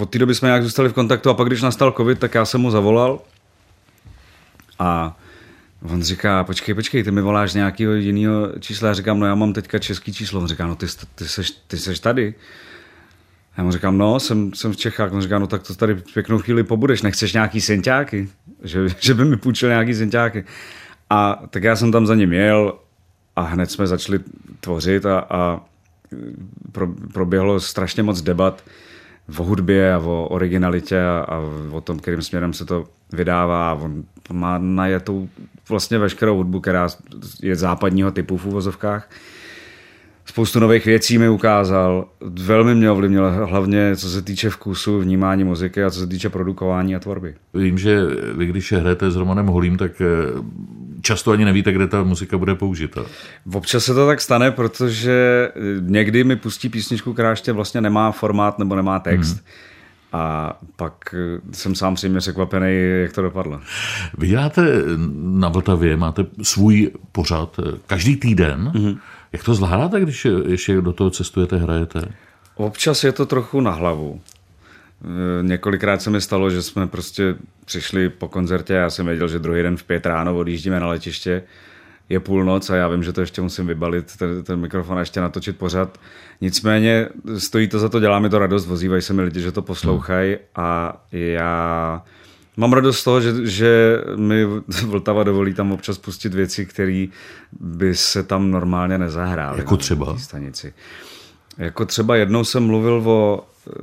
od 0.00 0.10
té 0.10 0.18
doby 0.18 0.34
jsme 0.34 0.48
nějak 0.48 0.62
zůstali 0.62 0.88
v 0.88 0.92
kontaktu 0.92 1.30
a 1.30 1.34
pak, 1.34 1.46
když 1.46 1.62
nastal 1.62 1.92
covid, 1.92 2.18
tak 2.18 2.34
já 2.34 2.44
jsem 2.44 2.60
mu 2.60 2.70
zavolal 2.70 3.20
a 4.78 5.16
on 5.82 6.02
říká, 6.02 6.44
počkej, 6.44 6.74
počkej, 6.74 7.04
ty 7.04 7.10
mi 7.10 7.22
voláš 7.22 7.54
nějakého 7.54 7.92
jiného 7.92 8.52
čísla. 8.60 8.88
Já 8.88 8.94
říkám, 8.94 9.20
no 9.20 9.26
já 9.26 9.34
mám 9.34 9.52
teďka 9.52 9.78
český 9.78 10.12
číslo. 10.12 10.40
On 10.40 10.46
říká, 10.46 10.66
no 10.66 10.76
ty, 10.76 10.86
ty, 11.14 11.28
seš, 11.28 11.50
ty 11.50 11.76
seš 11.78 12.00
tady. 12.00 12.34
Já 13.58 13.64
mu 13.64 13.72
říkám, 13.72 13.98
no, 13.98 14.20
jsem, 14.20 14.54
jsem 14.54 14.72
v 14.72 14.76
Čechách. 14.76 15.12
On 15.12 15.22
říká, 15.22 15.38
no 15.38 15.46
tak 15.46 15.62
to 15.62 15.74
tady 15.74 15.94
pěknou 15.94 16.38
chvíli 16.38 16.64
pobudeš, 16.64 17.02
nechceš 17.02 17.32
nějaký 17.32 17.60
senťáky? 17.60 18.28
Že, 18.62 18.88
že 18.98 19.14
by 19.14 19.24
mi 19.24 19.36
půjčil 19.36 19.68
nějaký 19.68 19.94
senťáky. 19.94 20.44
A 21.10 21.42
tak 21.50 21.62
já 21.62 21.76
jsem 21.76 21.92
tam 21.92 22.06
za 22.06 22.14
ním 22.14 22.32
jel 22.32 22.78
a 23.36 23.40
hned 23.40 23.70
jsme 23.70 23.86
začali 23.86 24.20
tvořit 24.60 25.06
a, 25.06 25.18
a 25.18 25.60
proběhlo 27.12 27.60
strašně 27.60 28.02
moc 28.02 28.22
debat 28.22 28.64
o 29.38 29.44
hudbě 29.44 29.94
a 29.94 29.98
o 29.98 30.28
originalitě 30.30 31.02
a, 31.02 31.42
o 31.70 31.80
tom, 31.80 31.98
kterým 31.98 32.22
směrem 32.22 32.52
se 32.52 32.64
to 32.64 32.84
vydává. 33.12 33.74
On 33.74 34.04
má 34.32 34.58
najetou 34.58 35.28
vlastně 35.68 35.98
veškerou 35.98 36.36
hudbu, 36.36 36.60
která 36.60 36.88
je 37.42 37.56
západního 37.56 38.10
typu 38.10 38.36
v 38.36 38.46
uvozovkách 38.46 39.10
spoustu 40.38 40.60
nových 40.60 40.84
věcí 40.86 41.18
mi 41.18 41.28
ukázal. 41.28 42.08
Velmi 42.20 42.74
mě 42.74 42.90
ovlivnil, 42.90 43.30
hlavně 43.30 43.96
co 43.96 44.10
se 44.10 44.22
týče 44.22 44.50
vkusu, 44.50 45.00
vnímání 45.00 45.44
muziky 45.44 45.84
a 45.84 45.90
co 45.90 46.00
se 46.00 46.06
týče 46.06 46.28
produkování 46.28 46.96
a 46.96 46.98
tvorby. 46.98 47.34
Vím, 47.54 47.78
že 47.78 48.00
vy, 48.36 48.46
když 48.46 48.72
hrajete 48.72 49.10
s 49.10 49.16
Romanem 49.16 49.46
Holím, 49.46 49.76
tak 49.76 49.92
eh, 50.00 50.04
často 51.00 51.30
ani 51.30 51.44
nevíte, 51.44 51.72
kde 51.72 51.86
ta 51.86 52.02
muzika 52.02 52.38
bude 52.38 52.54
použita. 52.54 53.04
Občas 53.54 53.84
se 53.84 53.94
to 53.94 54.06
tak 54.06 54.20
stane, 54.20 54.50
protože 54.50 55.48
někdy 55.80 56.24
mi 56.24 56.36
pustí 56.36 56.68
písničku, 56.68 57.12
která 57.12 57.30
ještě 57.30 57.52
vlastně 57.52 57.80
nemá 57.80 58.12
formát 58.12 58.58
nebo 58.58 58.76
nemá 58.76 58.98
text. 58.98 59.32
Hmm. 59.32 59.42
A 60.12 60.58
pak 60.76 61.14
eh, 61.14 61.40
jsem 61.52 61.74
sám 61.74 61.96
si 61.96 62.08
mě 62.08 62.18
překvapený, 62.18 62.66
jak 63.02 63.12
to 63.12 63.22
dopadlo. 63.22 63.60
Vy 64.18 64.26
děláte 64.26 64.62
na 65.22 65.48
Vltavě, 65.48 65.96
máte 65.96 66.26
svůj 66.42 66.90
pořad 67.12 67.60
eh, 67.60 67.78
každý 67.86 68.16
týden. 68.16 68.72
Mm-hmm 68.74 68.98
jak 69.32 69.44
to 69.44 69.54
zvládáte, 69.54 70.00
když 70.00 70.26
ještě 70.46 70.80
do 70.80 70.92
toho 70.92 71.10
cestujete, 71.10 71.56
hrajete? 71.56 72.02
Občas 72.54 73.04
je 73.04 73.12
to 73.12 73.26
trochu 73.26 73.60
na 73.60 73.70
hlavu. 73.70 74.20
E, 74.20 75.42
několikrát 75.42 76.02
se 76.02 76.10
mi 76.10 76.20
stalo, 76.20 76.50
že 76.50 76.62
jsme 76.62 76.86
prostě 76.86 77.34
přišli 77.64 78.08
po 78.08 78.28
koncertě 78.28 78.78
a 78.78 78.80
já 78.80 78.90
jsem 78.90 79.06
věděl, 79.06 79.28
že 79.28 79.38
druhý 79.38 79.62
den 79.62 79.76
v 79.76 79.84
pět 79.84 80.06
ráno 80.06 80.38
odjíždíme 80.38 80.80
na 80.80 80.88
letiště, 80.88 81.42
je 82.08 82.20
půlnoc 82.20 82.70
a 82.70 82.76
já 82.76 82.88
vím, 82.88 83.02
že 83.02 83.12
to 83.12 83.20
ještě 83.20 83.42
musím 83.42 83.66
vybalit, 83.66 84.16
ten, 84.16 84.42
ten 84.42 84.60
mikrofon 84.60 84.96
a 84.96 85.00
ještě 85.00 85.20
natočit 85.20 85.58
pořád. 85.58 85.98
Nicméně 86.40 87.08
stojí 87.38 87.68
to 87.68 87.78
za 87.78 87.88
to, 87.88 88.00
dělá 88.00 88.18
mi 88.18 88.30
to 88.30 88.38
radost, 88.38 88.66
vozívají 88.66 89.02
se 89.02 89.12
mi 89.12 89.22
lidi, 89.22 89.40
že 89.40 89.52
to 89.52 89.62
poslouchají 89.62 90.36
a 90.56 91.00
já 91.12 92.02
Mám 92.58 92.72
radost 92.72 92.98
z 92.98 93.04
toho, 93.04 93.20
že, 93.20 93.46
že 93.46 93.98
mi 94.16 94.46
Vltava 94.86 95.24
dovolí 95.24 95.54
tam 95.54 95.72
občas 95.72 95.98
pustit 95.98 96.34
věci, 96.34 96.66
které 96.66 97.06
by 97.60 97.94
se 97.94 98.22
tam 98.22 98.50
normálně 98.50 98.98
nezahrály. 98.98 99.58
Jako 99.58 99.76
třeba? 99.76 100.18
Stanici. 100.18 100.74
Jako 101.58 101.84
třeba 101.84 102.16
jednou 102.16 102.44
jsem 102.44 102.66
mluvil 102.66 103.02
o 103.06 103.46
uh, 103.66 103.74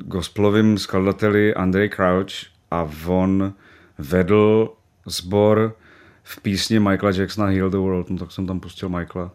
gospelovým 0.00 0.78
skladateli 0.78 1.54
Andrej 1.54 1.88
Crouch 1.88 2.32
a 2.70 2.88
on 3.06 3.52
vedl 3.98 4.72
sbor 5.06 5.76
v 6.22 6.40
písni 6.40 6.80
Michaela 6.80 7.16
Jacksona 7.16 7.46
Heal 7.46 7.70
the 7.70 7.76
World, 7.76 8.10
no 8.10 8.18
tak 8.18 8.32
jsem 8.32 8.46
tam 8.46 8.60
pustil 8.60 8.88
Michaela 8.88 9.32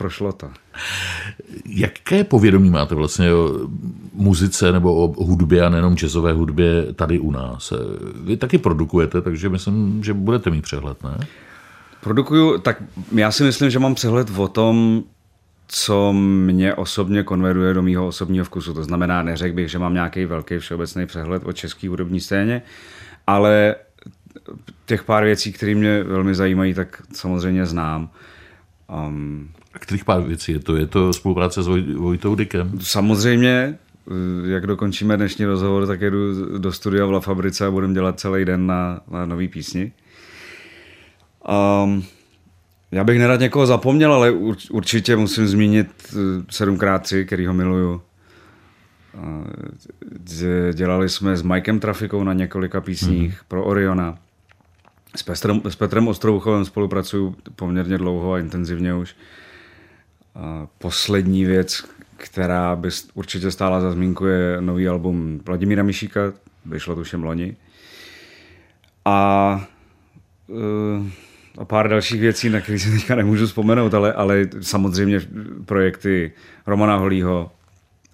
prošlo 0.00 0.32
to. 0.32 0.50
Jaké 1.66 2.24
povědomí 2.24 2.70
máte 2.70 2.94
vlastně 2.94 3.34
o 3.34 3.68
muzice 4.12 4.72
nebo 4.72 4.94
o 4.94 5.24
hudbě 5.24 5.66
a 5.66 5.68
nejenom 5.68 5.96
jazzové 5.96 6.32
hudbě 6.32 6.92
tady 6.92 7.18
u 7.18 7.30
nás? 7.30 7.72
Vy 8.24 8.36
taky 8.36 8.58
produkujete, 8.58 9.20
takže 9.20 9.48
myslím, 9.48 10.04
že 10.04 10.12
budete 10.12 10.50
mít 10.50 10.62
přehled, 10.62 11.04
ne? 11.04 11.18
Produkuju, 12.00 12.58
tak 12.58 12.82
já 13.12 13.30
si 13.30 13.44
myslím, 13.44 13.70
že 13.70 13.78
mám 13.78 13.94
přehled 13.94 14.28
o 14.36 14.48
tom, 14.48 15.02
co 15.68 16.12
mě 16.12 16.74
osobně 16.74 17.22
konveruje 17.22 17.74
do 17.74 17.82
mýho 17.82 18.06
osobního 18.06 18.44
vkusu. 18.44 18.74
To 18.74 18.84
znamená, 18.84 19.22
neřekl 19.22 19.54
bych, 19.54 19.70
že 19.70 19.78
mám 19.78 19.94
nějaký 19.94 20.24
velký 20.24 20.58
všeobecný 20.58 21.06
přehled 21.06 21.42
o 21.46 21.52
české 21.52 21.88
hudební 21.88 22.20
scéně, 22.20 22.62
ale 23.26 23.74
těch 24.86 25.04
pár 25.04 25.24
věcí, 25.24 25.52
které 25.52 25.74
mě 25.74 26.02
velmi 26.02 26.34
zajímají, 26.34 26.74
tak 26.74 27.02
samozřejmě 27.12 27.66
znám. 27.66 28.10
Um, 28.88 29.48
kterých 29.78 30.04
pár 30.04 30.22
věcí 30.22 30.52
je 30.52 30.58
to? 30.58 30.76
Je 30.76 30.86
to 30.86 31.12
spolupráce 31.12 31.62
s 31.62 31.66
Vojtou 31.96 32.34
Dykem? 32.34 32.72
Samozřejmě, 32.80 33.78
jak 34.44 34.66
dokončíme 34.66 35.16
dnešní 35.16 35.44
rozhovor, 35.44 35.86
tak 35.86 36.00
jedu 36.00 36.58
do 36.58 36.72
studia 36.72 37.06
v 37.06 37.10
La 37.10 37.20
Fabrice 37.20 37.66
a 37.66 37.70
budeme 37.70 37.94
dělat 37.94 38.20
celý 38.20 38.44
den 38.44 38.66
na, 38.66 39.00
na 39.10 39.26
nový 39.26 39.48
písni. 39.48 39.92
Um, 41.84 42.04
já 42.92 43.04
bych 43.04 43.18
nerad 43.18 43.40
někoho 43.40 43.66
zapomněl, 43.66 44.12
ale 44.12 44.30
určitě 44.70 45.16
musím 45.16 45.46
zmínit 45.48 45.88
7x3, 46.48 47.24
který 47.26 47.46
ho 47.46 47.54
miluju. 47.54 48.02
Dělali 50.72 51.08
jsme 51.08 51.36
s 51.36 51.42
Mikem 51.42 51.80
Trafikou 51.80 52.24
na 52.24 52.32
několika 52.32 52.80
písních 52.80 53.30
hmm. 53.30 53.40
pro 53.48 53.64
Oriona. 53.64 54.18
S 55.16 55.22
Petrem, 55.22 55.60
s 55.64 55.76
Petrem 55.76 56.08
Ostrouchovem 56.08 56.64
spolupracuju 56.64 57.36
poměrně 57.56 57.98
dlouho 57.98 58.32
a 58.32 58.38
intenzivně 58.38 58.94
už. 58.94 59.10
A 59.10 59.16
poslední 60.78 61.44
věc, 61.44 61.84
která 62.16 62.76
by 62.76 62.88
určitě 63.14 63.50
stála 63.50 63.80
za 63.80 63.92
zmínku, 63.92 64.26
je 64.26 64.60
nový 64.60 64.88
album 64.88 65.40
Vladimíra 65.46 65.82
Mišíka, 65.82 66.32
vyšlo 66.66 66.94
tuším 66.94 67.24
loni. 67.24 67.56
A, 69.04 69.60
eh, 70.50 71.10
a 71.58 71.64
pár 71.64 71.88
dalších 71.88 72.20
věcí, 72.20 72.48
na 72.48 72.60
které 72.60 72.78
si 72.78 72.90
teďka 72.90 73.14
nemůžu 73.14 73.46
vzpomenout, 73.46 73.94
ale, 73.94 74.12
ale 74.12 74.48
samozřejmě 74.60 75.20
projekty 75.64 76.32
Romana 76.66 76.96
Holího, 76.96 77.52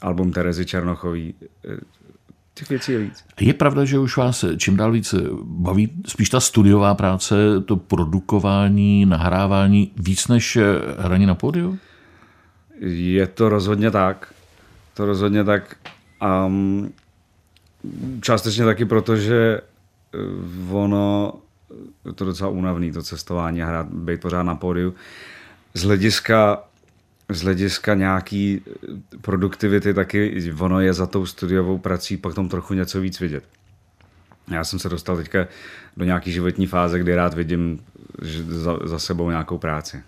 album 0.01 0.33
Terezy 0.33 0.67
Černochový, 0.67 1.35
eh, 1.69 1.77
těch 2.55 2.69
věcí 2.69 2.93
je 2.93 2.99
víc. 2.99 3.25
Je 3.41 3.55
pravda, 3.55 3.85
že 3.85 3.99
už 3.99 4.17
vás 4.17 4.45
čím 4.57 4.77
dál 4.77 4.93
víc 4.93 5.15
baví 5.43 5.93
spíš 6.07 6.29
ta 6.29 6.41
studiová 6.41 6.95
práce, 6.95 7.35
to 7.65 7.77
produkování, 7.77 9.07
nahrávání 9.07 9.93
víc 9.97 10.29
než 10.29 10.59
hraní 10.99 11.27
na 11.27 11.35
pódiu? 11.35 11.79
Je 12.81 13.27
to 13.27 13.49
rozhodně 13.49 13.91
tak. 13.91 14.35
To 14.95 15.07
rozhodně 15.07 15.45
tak. 15.45 15.77
Um, 16.47 16.93
částečně 18.21 18.65
taky 18.65 18.85
proto, 18.85 19.17
že 19.17 19.61
eh, 20.15 20.19
ono 20.73 21.35
je 22.07 22.13
to 22.13 22.25
docela 22.25 22.51
únavný, 22.51 22.93
to 22.93 23.03
cestování 23.03 23.63
a 23.63 23.67
hrát, 23.67 23.87
být 23.87 24.21
pořád 24.21 24.43
na 24.43 24.55
pódiu. 24.55 24.95
Z 25.75 25.83
hlediska, 25.83 26.65
z 27.29 27.43
hlediska 27.43 27.95
nějaký 27.95 28.61
eh, 28.67 29.19
produktivity 29.21 29.95
taky 29.95 30.53
ono 30.59 30.81
je 30.81 30.95
za 30.95 31.07
tou 31.07 31.27
studiovou 31.27 31.79
prací 31.79 32.17
pak 32.17 32.35
tom 32.35 32.49
trochu 32.49 32.75
něco 32.75 33.01
víc 33.01 33.21
vidět. 33.21 33.45
Já 34.51 34.65
jsem 34.65 34.79
se 34.79 34.89
dostal 34.89 35.17
teďka 35.17 35.47
do 35.97 36.05
nějaký 36.05 36.33
životní 36.33 36.67
fáze, 36.67 36.99
kdy 36.99 37.15
rád 37.15 37.35
vidím 37.35 37.81
za, 38.49 38.79
za 38.85 38.99
sebou 38.99 39.31
nějakou 39.31 39.59
práci. 39.59 40.03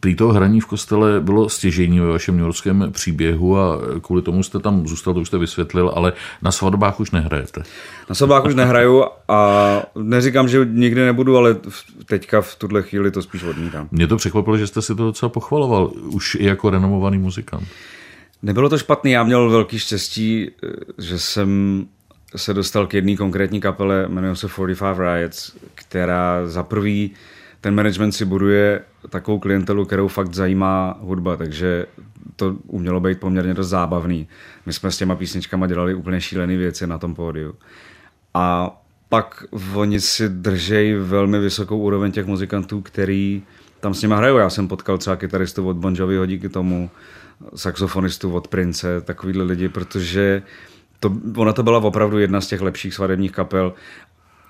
Prý 0.00 0.14
to 0.14 0.28
hraní 0.28 0.60
v 0.60 0.66
kostele 0.66 1.20
bylo 1.20 1.48
stěžení 1.48 2.00
ve 2.00 2.06
vašem 2.06 2.36
newyorském 2.36 2.88
příběhu 2.90 3.58
a 3.58 3.78
kvůli 4.00 4.22
tomu 4.22 4.42
jste 4.42 4.58
tam 4.58 4.86
zůstal, 4.86 5.14
to 5.14 5.20
už 5.20 5.28
jste 5.28 5.38
vysvětlil, 5.38 5.92
ale 5.94 6.12
na 6.42 6.52
svatbách 6.52 7.00
už 7.00 7.10
nehrajete. 7.10 7.62
Na 8.08 8.14
svatbách 8.14 8.44
už 8.44 8.54
nehraju 8.54 9.04
a 9.28 9.82
neříkám, 9.94 10.48
že 10.48 10.68
nikdy 10.70 11.04
nebudu, 11.04 11.36
ale 11.36 11.56
teďka 12.04 12.40
v 12.40 12.56
tuhle 12.56 12.82
chvíli 12.82 13.10
to 13.10 13.22
spíš 13.22 13.42
odmítám. 13.42 13.88
Mě 13.90 14.06
to 14.06 14.16
překvapilo, 14.16 14.56
že 14.56 14.66
jste 14.66 14.82
si 14.82 14.94
to 14.94 15.04
docela 15.04 15.28
pochvaloval, 15.28 15.92
už 16.02 16.34
i 16.34 16.44
jako 16.44 16.70
renomovaný 16.70 17.18
muzikant. 17.18 17.68
Nebylo 18.42 18.68
to 18.68 18.78
špatný, 18.78 19.10
já 19.10 19.24
měl 19.24 19.50
velký 19.50 19.78
štěstí, 19.78 20.50
že 20.98 21.18
jsem 21.18 21.86
se 22.36 22.54
dostal 22.54 22.86
k 22.86 22.94
jedné 22.94 23.16
konkrétní 23.16 23.60
kapele, 23.60 24.08
jmenuje 24.08 24.36
se 24.36 24.48
45 24.48 24.98
Riots, 24.98 25.52
která 25.74 26.46
za 26.46 26.62
prvý 26.62 27.10
ten 27.60 27.74
management 27.74 28.12
si 28.12 28.24
buduje 28.24 28.82
takovou 29.08 29.38
klientelu, 29.38 29.84
kterou 29.84 30.08
fakt 30.08 30.34
zajímá 30.34 30.98
hudba, 31.00 31.36
takže 31.36 31.86
to 32.36 32.56
umělo 32.66 33.00
být 33.00 33.20
poměrně 33.20 33.54
dost 33.54 33.68
zábavný. 33.68 34.28
My 34.66 34.72
jsme 34.72 34.90
s 34.90 34.98
těma 34.98 35.16
písničkama 35.16 35.66
dělali 35.66 35.94
úplně 35.94 36.20
šílené 36.20 36.56
věci 36.56 36.86
na 36.86 36.98
tom 36.98 37.14
pódiu. 37.14 37.54
A 38.34 38.76
pak 39.08 39.44
oni 39.74 40.00
si 40.00 40.28
držejí 40.28 40.94
velmi 40.94 41.38
vysokou 41.38 41.78
úroveň 41.78 42.12
těch 42.12 42.26
muzikantů, 42.26 42.80
který 42.80 43.42
tam 43.80 43.94
s 43.94 44.02
nimi 44.02 44.14
hrajou. 44.14 44.38
Já 44.38 44.50
jsem 44.50 44.68
potkal 44.68 44.98
třeba 44.98 45.16
kytaristu 45.16 45.68
od 45.68 45.76
Bon 45.76 45.94
Joviho 45.98 46.26
díky 46.26 46.48
tomu, 46.48 46.90
saxofonistu 47.54 48.32
od 48.32 48.48
Prince, 48.48 49.00
takovýhle 49.00 49.44
lidi, 49.44 49.68
protože 49.68 50.42
to, 51.00 51.12
ona 51.36 51.52
to 51.52 51.62
byla 51.62 51.78
opravdu 51.78 52.18
jedna 52.18 52.40
z 52.40 52.46
těch 52.46 52.60
lepších 52.60 52.94
svadebních 52.94 53.32
kapel. 53.32 53.74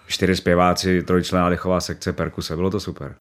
Čtyři 0.08 0.36
zpěváci, 0.36 1.02
trojčlená 1.02 1.48
dechová 1.48 1.80
sekce, 1.80 2.12
perkuse, 2.12 2.56
bylo 2.56 2.70
to 2.70 2.80
super. 2.80 3.14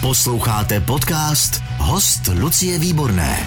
Posloucháte 0.00 0.80
podcast 0.80 1.62
Host 1.78 2.20
Lucie 2.40 2.78
Výborné. 2.78 3.38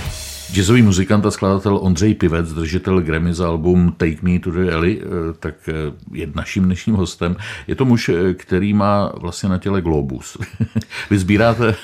Jazzový 0.53 0.81
muzikant 0.81 1.25
a 1.25 1.31
skladatel 1.31 1.77
Ondřej 1.77 2.15
Pivec, 2.15 2.53
držitel 2.53 3.01
Grammy 3.01 3.33
za 3.33 3.47
album 3.47 3.93
Take 3.97 4.17
Me 4.21 4.39
to 4.39 4.51
the 4.51 4.73
Alley, 4.73 5.01
eh, 5.01 5.33
tak 5.39 5.55
eh, 5.69 5.73
je 6.11 6.27
naším 6.35 6.63
dnešním 6.63 6.95
hostem. 6.95 7.35
Je 7.67 7.75
to 7.75 7.85
muž, 7.85 8.09
eh, 8.09 8.33
který 8.33 8.73
má 8.73 9.11
vlastně 9.15 9.49
na 9.49 9.57
těle 9.57 9.81
globus. 9.81 10.37
Vy 11.09 11.19
sbíráte 11.19 11.75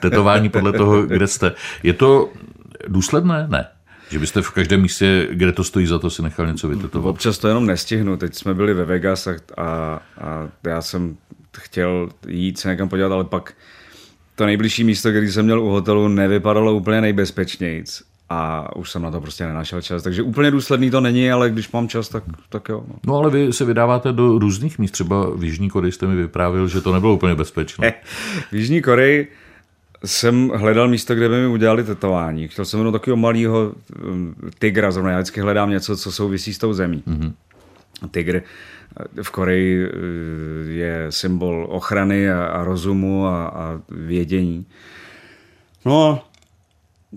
tetování 0.00 0.48
podle 0.48 0.72
toho, 0.72 1.02
kde 1.02 1.26
jste. 1.26 1.52
Je 1.82 1.92
to 1.92 2.32
důsledné? 2.88 3.46
Ne. 3.48 3.66
Že 4.10 4.18
byste 4.18 4.42
v 4.42 4.50
každém 4.50 4.82
místě, 4.82 5.28
kde 5.30 5.52
to 5.52 5.64
stojí 5.64 5.86
za 5.86 5.98
to, 5.98 6.10
si 6.10 6.22
nechal 6.22 6.46
něco 6.46 6.68
vytetovat? 6.68 7.10
Občas 7.10 7.38
to 7.38 7.48
jenom 7.48 7.66
nestihnu. 7.66 8.16
Teď 8.16 8.34
jsme 8.34 8.54
byli 8.54 8.74
ve 8.74 8.84
Vegas 8.84 9.26
a, 9.26 9.34
a, 9.56 9.64
a 10.20 10.48
já 10.66 10.82
jsem 10.82 11.16
chtěl 11.58 12.08
jít 12.28 12.58
se 12.58 12.68
někam 12.68 12.88
podívat, 12.88 13.12
ale 13.12 13.24
pak 13.24 13.54
to 14.34 14.46
nejbližší 14.46 14.84
místo, 14.84 15.10
kde 15.10 15.32
jsem 15.32 15.44
měl 15.44 15.62
u 15.62 15.68
hotelu, 15.68 16.08
nevypadalo 16.08 16.74
úplně 16.74 17.00
nejbezpečnějc 17.00 18.02
a 18.28 18.68
už 18.76 18.90
jsem 18.90 19.02
na 19.02 19.10
to 19.10 19.20
prostě 19.20 19.46
nenašel 19.46 19.82
čas. 19.82 20.02
Takže 20.02 20.22
úplně 20.22 20.50
důsledný 20.50 20.90
to 20.90 21.00
není, 21.00 21.32
ale 21.32 21.50
když 21.50 21.72
mám 21.72 21.88
čas, 21.88 22.08
tak, 22.08 22.24
tak 22.48 22.68
jo. 22.68 22.84
No. 22.88 22.94
no 23.06 23.16
ale 23.16 23.30
vy 23.30 23.52
se 23.52 23.64
vydáváte 23.64 24.12
do 24.12 24.38
různých 24.38 24.78
míst. 24.78 24.90
Třeba 24.90 25.30
v 25.36 25.44
Jižní 25.44 25.70
Koreji 25.70 25.92
jste 25.92 26.06
mi 26.06 26.16
vyprávil, 26.16 26.68
že 26.68 26.80
to 26.80 26.92
nebylo 26.92 27.14
úplně 27.14 27.34
bezpečné. 27.34 27.92
v 28.50 28.56
Jižní 28.56 28.82
Koreji 28.82 29.28
jsem 30.04 30.48
hledal 30.48 30.88
místo, 30.88 31.14
kde 31.14 31.28
by 31.28 31.40
mi 31.40 31.46
udělali 31.46 31.84
tetování. 31.84 32.48
Chtěl 32.48 32.64
jsem 32.64 32.80
jenom 32.80 32.92
takového 32.92 33.16
malého 33.16 33.72
um, 34.04 34.34
tygra, 34.58 34.90
zrovna 34.90 35.10
já 35.10 35.18
vždycky 35.18 35.40
hledám 35.40 35.70
něco, 35.70 35.96
co 35.96 36.12
souvisí 36.12 36.54
s 36.54 36.58
tou 36.58 36.72
zemí. 36.72 37.02
Mm-hmm. 37.08 37.32
Tygr 38.10 38.42
uh, 39.16 39.22
v 39.22 39.30
Koreji 39.30 39.86
uh, 39.86 39.92
je 40.68 41.06
symbol 41.10 41.66
ochrany 41.70 42.30
a, 42.30 42.46
a 42.46 42.64
rozumu 42.64 43.26
a, 43.26 43.46
a 43.46 43.80
vědění. 43.88 44.66
No 45.84 46.10
a 46.10 46.28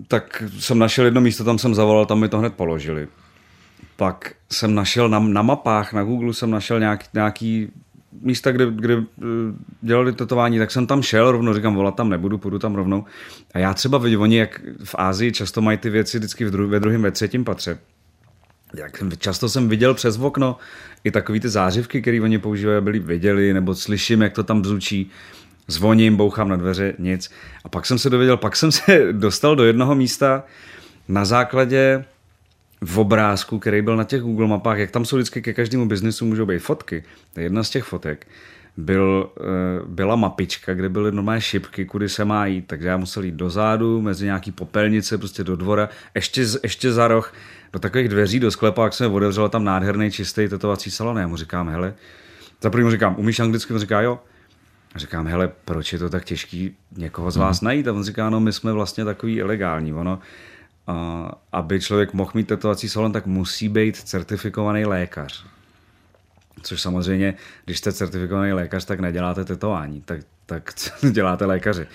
tak 0.08 0.42
jsem 0.58 0.78
našel 0.78 1.04
jedno 1.04 1.20
místo, 1.20 1.44
tam 1.44 1.58
jsem 1.58 1.74
zavolal, 1.74 2.06
tam 2.06 2.20
mi 2.20 2.28
to 2.28 2.38
hned 2.38 2.54
položili. 2.54 3.08
Pak 3.96 4.34
jsem 4.52 4.74
našel 4.74 5.08
na, 5.08 5.18
na 5.18 5.42
mapách, 5.42 5.92
na 5.92 6.04
Google 6.04 6.34
jsem 6.34 6.50
našel 6.50 6.80
nějaký, 6.80 7.06
nějaký 7.14 7.68
místa, 8.20 8.52
kde, 8.52 8.66
kde 8.70 8.94
eh, 8.94 9.24
dělali 9.82 10.12
tetování, 10.12 10.58
tak 10.58 10.70
jsem 10.70 10.86
tam 10.86 11.02
šel 11.02 11.32
rovnou, 11.32 11.54
říkám, 11.54 11.74
volat 11.74 11.96
tam 11.96 12.08
nebudu, 12.08 12.38
půjdu 12.38 12.58
tam 12.58 12.74
rovnou. 12.74 13.04
A 13.54 13.58
já 13.58 13.74
třeba 13.74 13.98
vidím, 13.98 14.20
oni 14.20 14.36
jak 14.36 14.60
v 14.84 14.94
Ázii 14.98 15.32
často 15.32 15.62
mají 15.62 15.78
ty 15.78 15.90
věci 15.90 16.18
vždycky 16.18 16.44
v 16.44 16.50
dru- 16.50 16.68
ve 16.68 16.80
druhém, 16.80 17.02
ve 17.02 17.10
třetím 17.10 17.44
patře. 17.44 17.78
Jak 18.74 19.02
často 19.18 19.48
jsem 19.48 19.68
viděl 19.68 19.94
přes 19.94 20.18
okno 20.18 20.56
i 21.04 21.10
takový 21.10 21.40
ty 21.40 21.48
zářivky, 21.48 22.02
které 22.02 22.20
oni 22.20 22.38
používají, 22.38 22.82
byli 22.82 22.98
viděli, 22.98 23.54
nebo 23.54 23.74
slyším, 23.74 24.22
jak 24.22 24.32
to 24.32 24.44
tam 24.44 24.62
bzučí. 24.62 25.10
Zvoním, 25.68 26.16
bouchám 26.16 26.48
na 26.48 26.56
dveře, 26.56 26.94
nic. 26.98 27.30
A 27.64 27.68
pak 27.68 27.86
jsem 27.86 27.98
se 27.98 28.10
dověděl, 28.10 28.36
pak 28.36 28.56
jsem 28.56 28.72
se 28.72 29.08
dostal 29.12 29.56
do 29.56 29.64
jednoho 29.64 29.94
místa 29.94 30.44
na 31.08 31.24
základě 31.24 32.04
v 32.84 32.98
obrázku, 32.98 33.58
který 33.58 33.82
byl 33.82 33.96
na 33.96 34.04
těch 34.04 34.20
Google 34.20 34.46
mapách, 34.46 34.78
jak 34.78 34.90
tam 34.90 35.04
jsou 35.04 35.16
vždycky 35.16 35.42
ke 35.42 35.52
každému 35.52 35.86
biznesu 35.86 36.26
můžou 36.26 36.46
být 36.46 36.58
fotky. 36.58 37.04
Jedna 37.36 37.62
z 37.62 37.70
těch 37.70 37.84
fotek 37.84 38.26
byl, 38.76 39.30
eh, 39.36 39.42
byla 39.86 40.16
mapička, 40.16 40.74
kde 40.74 40.88
byly 40.88 41.12
normální 41.12 41.40
šipky, 41.40 41.84
kudy 41.84 42.08
se 42.08 42.24
má 42.24 42.46
jít, 42.46 42.66
takže 42.66 42.88
já 42.88 42.96
musel 42.96 43.24
jít 43.24 43.34
dozadu, 43.34 44.02
mezi 44.02 44.24
nějaký 44.24 44.52
popelnice, 44.52 45.18
prostě 45.18 45.44
do 45.44 45.56
dvora, 45.56 45.88
ještě, 46.14 46.46
ještě 46.62 46.92
za 46.92 47.08
roh, 47.08 47.34
do 47.72 47.78
takových 47.78 48.08
dveří, 48.08 48.40
do 48.40 48.50
sklepa, 48.50 48.84
jak 48.84 48.92
jsem 48.92 49.12
otevřel 49.12 49.48
tam 49.48 49.64
nádherný 49.64 50.10
čistý 50.10 50.48
tetovací 50.48 50.90
salon. 50.90 51.18
Já 51.18 51.26
mu 51.26 51.36
říkám, 51.36 51.68
hele, 51.68 51.94
za 52.62 52.70
první 52.70 52.84
mu 52.84 52.90
říkám, 52.90 53.14
umíš 53.18 53.40
anglicky? 53.40 53.72
On 53.72 53.80
říká, 53.80 54.00
jo. 54.00 54.20
A 54.94 54.98
říkám, 54.98 55.26
hele, 55.26 55.50
proč 55.64 55.92
je 55.92 55.98
to 55.98 56.10
tak 56.10 56.24
těžký 56.24 56.76
někoho 56.96 57.30
z 57.30 57.36
vás 57.36 57.60
mhm. 57.60 57.66
najít? 57.66 57.88
A 57.88 57.92
on 57.92 58.04
říká, 58.04 58.30
no 58.30 58.40
my 58.40 58.52
jsme 58.52 58.72
vlastně 58.72 59.04
takový 59.04 59.36
ilegální. 59.36 59.92
Ono, 59.92 60.18
a 60.86 61.30
aby 61.52 61.80
člověk 61.80 62.12
mohl 62.12 62.30
mít 62.34 62.46
tetovací 62.46 62.88
salon, 62.88 63.12
tak 63.12 63.26
musí 63.26 63.68
být 63.68 63.96
certifikovaný 63.96 64.84
lékař. 64.84 65.44
Což 66.62 66.80
samozřejmě, 66.80 67.34
když 67.64 67.78
jste 67.78 67.92
certifikovaný 67.92 68.52
lékař, 68.52 68.84
tak 68.84 69.00
neděláte 69.00 69.44
tetování, 69.44 70.00
tak, 70.00 70.20
tak 70.46 70.72
děláte 71.10 71.46
lékaři. 71.46 71.86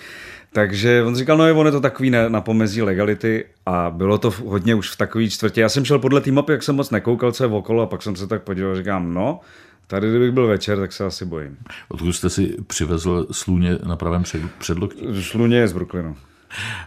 Takže 0.52 1.02
on 1.02 1.16
říkal, 1.16 1.36
no 1.36 1.46
je, 1.46 1.52
on 1.52 1.66
je 1.66 1.72
to 1.72 1.80
takový 1.80 2.10
na, 2.10 2.28
na 2.28 2.40
pomezí 2.40 2.82
legality 2.82 3.44
a 3.66 3.90
bylo 3.90 4.18
to 4.18 4.30
hodně 4.30 4.74
už 4.74 4.90
v 4.90 4.96
takový 4.96 5.30
čtvrtě. 5.30 5.60
Já 5.60 5.68
jsem 5.68 5.84
šel 5.84 5.98
podle 5.98 6.20
té 6.20 6.32
mapy, 6.32 6.52
jak 6.52 6.62
jsem 6.62 6.76
moc 6.76 6.90
nekoukal, 6.90 7.32
co 7.32 7.44
je 7.44 7.50
okolo 7.50 7.82
a 7.82 7.86
pak 7.86 8.02
jsem 8.02 8.16
se 8.16 8.26
tak 8.26 8.42
podíval, 8.42 8.76
říkám, 8.76 9.14
no, 9.14 9.40
Tady, 9.90 10.10
kdybych 10.10 10.32
byl 10.32 10.46
večer, 10.46 10.78
tak 10.78 10.92
se 10.92 11.04
asi 11.04 11.24
bojím. 11.24 11.56
Odkud 11.88 12.12
jste 12.12 12.30
si 12.30 12.56
přivezl 12.66 13.26
sluně 13.30 13.78
na 13.86 13.96
pravém 13.96 14.22
předloktí? 14.58 15.22
Sluně 15.22 15.56
je 15.56 15.68
z 15.68 15.72
Brooklynu. 15.72 16.16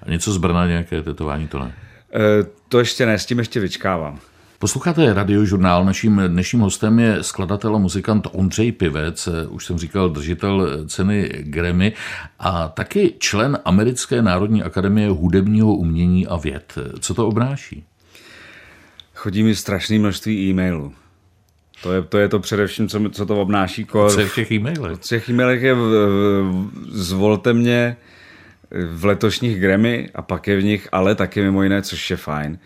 A 0.03 0.09
něco 0.09 0.33
z 0.33 0.37
Brna, 0.37 0.67
nějaké 0.67 1.03
tetování, 1.03 1.47
to 1.47 1.59
ne? 1.59 1.73
Eh, 2.15 2.45
to 2.69 2.80
ještě 2.80 3.06
ne, 3.06 3.19
s 3.19 3.26
tím 3.26 3.39
ještě 3.39 3.60
vyčkávám. 3.60 4.19
Posloucháte 4.60 5.13
radiožurnál. 5.13 5.86
Naším 5.86 6.21
dnešním 6.28 6.62
hostem 6.62 6.99
je 6.99 7.23
skladatel 7.23 7.76
a 7.76 7.80
muzikant 7.80 8.28
Ondřej 8.32 8.71
Pivec, 8.71 9.28
eh, 9.28 9.47
už 9.47 9.65
jsem 9.65 9.78
říkal 9.78 10.10
držitel 10.10 10.86
ceny 10.88 11.30
Grammy 11.39 11.93
a 12.39 12.67
taky 12.67 13.13
člen 13.19 13.60
Americké 13.65 14.21
národní 14.21 14.63
akademie 14.63 15.10
hudebního 15.10 15.76
umění 15.76 16.28
a 16.28 16.38
věd. 16.38 16.78
Co 16.99 17.13
to 17.13 17.28
obnáší? 17.28 17.84
Chodí 19.13 19.43
mi 19.43 19.56
strašné 19.56 19.99
množství 19.99 20.49
e-mailů. 20.49 20.93
To 21.84 21.93
je, 21.93 22.02
to 22.02 22.17
je 22.17 22.30
to 22.30 22.39
především, 22.39 22.88
co, 22.88 23.10
co 23.10 23.26
to 23.26 23.41
obnáší. 23.41 23.86
Co 23.86 24.19
je 24.19 24.26
v 24.26 24.36
těch 24.36 24.52
e-mailech? 24.52 24.97
V 24.97 25.02
těch 25.02 25.30
e-mailech 25.30 25.62
je 25.62 25.76
zvolte 26.91 27.54
mě, 27.54 27.97
v 28.73 29.05
letošních 29.05 29.59
Grammy 29.59 30.09
a 30.15 30.21
pak 30.21 30.47
je 30.47 30.57
v 30.57 30.63
nich, 30.63 30.89
ale 30.91 31.15
taky 31.15 31.41
mimo 31.41 31.63
jiné, 31.63 31.81
což 31.81 32.12
je 32.12 32.17
fajn, 32.17 32.59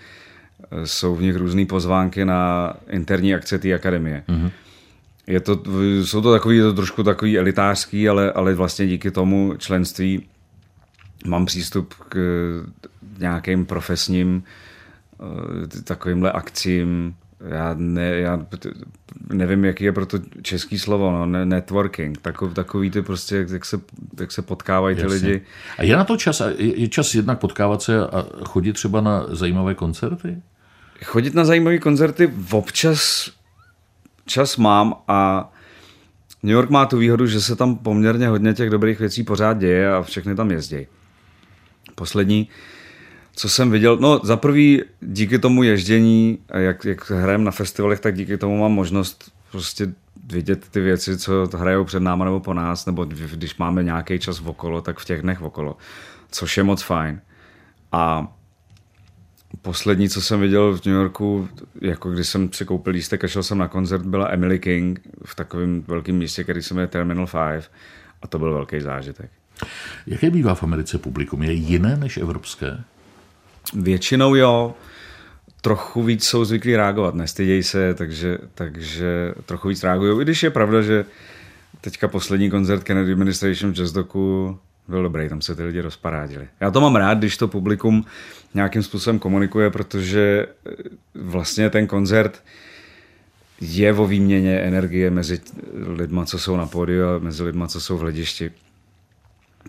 jsou 0.83 1.15
v 1.15 1.21
nich 1.21 1.35
různé 1.35 1.65
pozvánky 1.65 2.25
na 2.25 2.73
interní 2.89 3.35
akce 3.35 3.59
té 3.59 3.73
akademie. 3.73 4.23
Mm-hmm. 4.27 4.51
Je 5.27 5.39
to, 5.39 5.63
jsou 6.03 6.21
to 6.21 6.31
takový, 6.31 6.57
je 6.57 6.63
to 6.63 6.73
trošku 6.73 7.03
takový 7.03 7.37
elitářský, 7.37 8.09
ale, 8.09 8.31
ale 8.31 8.53
vlastně 8.53 8.87
díky 8.87 9.11
tomu 9.11 9.53
členství 9.57 10.25
mám 11.25 11.45
přístup 11.45 11.93
k 12.09 12.17
nějakým 13.17 13.65
profesním 13.65 14.43
eh, 15.19 15.81
takovýmhle 15.81 16.31
akcím, 16.31 17.15
já, 17.49 17.75
ne, 17.77 18.09
já 18.09 18.45
nevím, 19.29 19.65
jaký 19.65 19.83
je 19.83 19.91
pro 19.91 20.05
to 20.05 20.19
český 20.41 20.79
slovo, 20.79 21.11
no, 21.11 21.45
networking, 21.45 22.17
takový, 22.21 22.53
takový 22.53 22.91
ty 22.91 23.01
prostě, 23.01 23.45
jak 23.49 23.65
se, 23.65 23.79
jak 24.19 24.31
se 24.31 24.41
potkávají 24.41 24.95
ty 24.95 25.01
Jasně. 25.01 25.15
lidi. 25.15 25.41
A 25.77 25.83
je 25.83 25.95
na 25.95 26.03
to 26.03 26.17
čas, 26.17 26.41
je 26.57 26.87
čas 26.87 27.15
jednak 27.15 27.39
potkávat 27.39 27.81
se 27.81 28.07
a 28.07 28.25
chodit 28.43 28.73
třeba 28.73 29.01
na 29.01 29.25
zajímavé 29.29 29.75
koncerty? 29.75 30.41
Chodit 31.03 31.33
na 31.33 31.45
zajímavé 31.45 31.77
koncerty 31.77 32.33
občas 32.51 33.31
čas 34.27 34.57
mám 34.57 34.95
a 35.07 35.51
New 36.43 36.53
York 36.53 36.69
má 36.69 36.85
tu 36.85 36.97
výhodu, 36.97 37.27
že 37.27 37.41
se 37.41 37.55
tam 37.55 37.75
poměrně 37.77 38.27
hodně 38.27 38.53
těch 38.53 38.69
dobrých 38.69 38.99
věcí 38.99 39.23
pořád 39.23 39.57
děje 39.57 39.93
a 39.93 40.01
všechny 40.01 40.35
tam 40.35 40.51
jezdí. 40.51 40.87
Poslední 41.95 42.49
co 43.37 43.49
jsem 43.49 43.71
viděl, 43.71 43.97
no 43.97 44.19
za 44.23 44.37
prvý 44.37 44.83
díky 45.01 45.39
tomu 45.39 45.63
ježdění, 45.63 46.39
jak, 46.53 46.85
jak 46.85 47.11
hrajeme 47.11 47.43
na 47.43 47.51
festivalech, 47.51 47.99
tak 47.99 48.15
díky 48.15 48.37
tomu 48.37 48.57
mám 48.59 48.71
možnost 48.71 49.31
prostě 49.51 49.93
vidět 50.25 50.69
ty 50.69 50.79
věci, 50.79 51.17
co 51.17 51.49
hrajou 51.57 51.83
před 51.83 51.99
náma 51.99 52.25
nebo 52.25 52.39
po 52.39 52.53
nás, 52.53 52.85
nebo 52.85 53.05
když 53.05 53.57
máme 53.57 53.83
nějaký 53.83 54.19
čas 54.19 54.41
okolo, 54.45 54.81
tak 54.81 54.99
v 54.99 55.05
těch 55.05 55.21
dnech 55.21 55.41
okolo. 55.41 55.77
což 56.31 56.57
je 56.57 56.63
moc 56.63 56.81
fajn. 56.81 57.21
A 57.91 58.33
poslední, 59.61 60.09
co 60.09 60.21
jsem 60.21 60.39
viděl 60.39 60.77
v 60.77 60.85
New 60.85 60.95
Yorku, 60.95 61.49
jako 61.81 62.11
když 62.11 62.27
jsem 62.27 62.53
si 62.53 62.65
koupil 62.65 62.93
lístek 62.93 63.23
a 63.23 63.27
šel 63.27 63.43
jsem 63.43 63.57
na 63.57 63.67
koncert, 63.67 64.05
byla 64.05 64.27
Emily 64.27 64.59
King 64.59 64.99
v 65.25 65.35
takovém 65.35 65.83
velkém 65.87 66.15
místě, 66.15 66.43
který 66.43 66.61
se 66.61 66.73
jmenuje 66.73 66.87
Terminal 66.87 67.27
5 67.27 67.71
a 68.21 68.27
to 68.27 68.39
byl 68.39 68.53
velký 68.53 68.81
zážitek. 68.81 69.31
Jaké 70.07 70.29
bývá 70.29 70.55
v 70.55 70.63
Americe 70.63 70.97
publikum? 70.97 71.43
Je 71.43 71.51
jiné 71.51 71.97
než 71.97 72.17
evropské? 72.17 72.83
Většinou 73.73 74.35
jo. 74.35 74.75
Trochu 75.61 76.03
víc 76.03 76.23
jsou 76.23 76.45
zvyklí 76.45 76.75
reagovat, 76.75 77.15
nestydějí 77.15 77.63
se, 77.63 77.93
takže, 77.93 78.37
takže 78.53 79.33
trochu 79.45 79.67
víc 79.67 79.83
reagují. 79.83 80.21
I 80.21 80.23
když 80.23 80.43
je 80.43 80.49
pravda, 80.49 80.81
že 80.81 81.05
teďka 81.81 82.07
poslední 82.07 82.49
koncert 82.49 82.83
Kennedy 82.83 83.11
Administration 83.11 83.73
v 83.73 83.75
Jazzdoku 83.75 84.57
byl 84.87 85.03
dobrý, 85.03 85.29
tam 85.29 85.41
se 85.41 85.55
ty 85.55 85.63
lidi 85.63 85.81
rozparádili. 85.81 86.47
Já 86.59 86.71
to 86.71 86.81
mám 86.81 86.95
rád, 86.95 87.17
když 87.17 87.37
to 87.37 87.47
publikum 87.47 88.05
nějakým 88.53 88.83
způsobem 88.83 89.19
komunikuje, 89.19 89.69
protože 89.69 90.47
eh, 90.47 90.73
vlastně 91.15 91.69
ten 91.69 91.87
koncert 91.87 92.43
je 93.61 93.93
o 93.93 94.07
výměně 94.07 94.59
energie 94.59 95.09
mezi 95.09 95.39
lidma, 95.73 96.25
co 96.25 96.39
jsou 96.39 96.57
na 96.57 96.65
pódiu 96.65 97.05
a 97.05 97.19
mezi 97.19 97.43
lidma, 97.43 97.67
co 97.67 97.81
jsou 97.81 97.97
v 97.97 98.01
hledišti. 98.01 98.51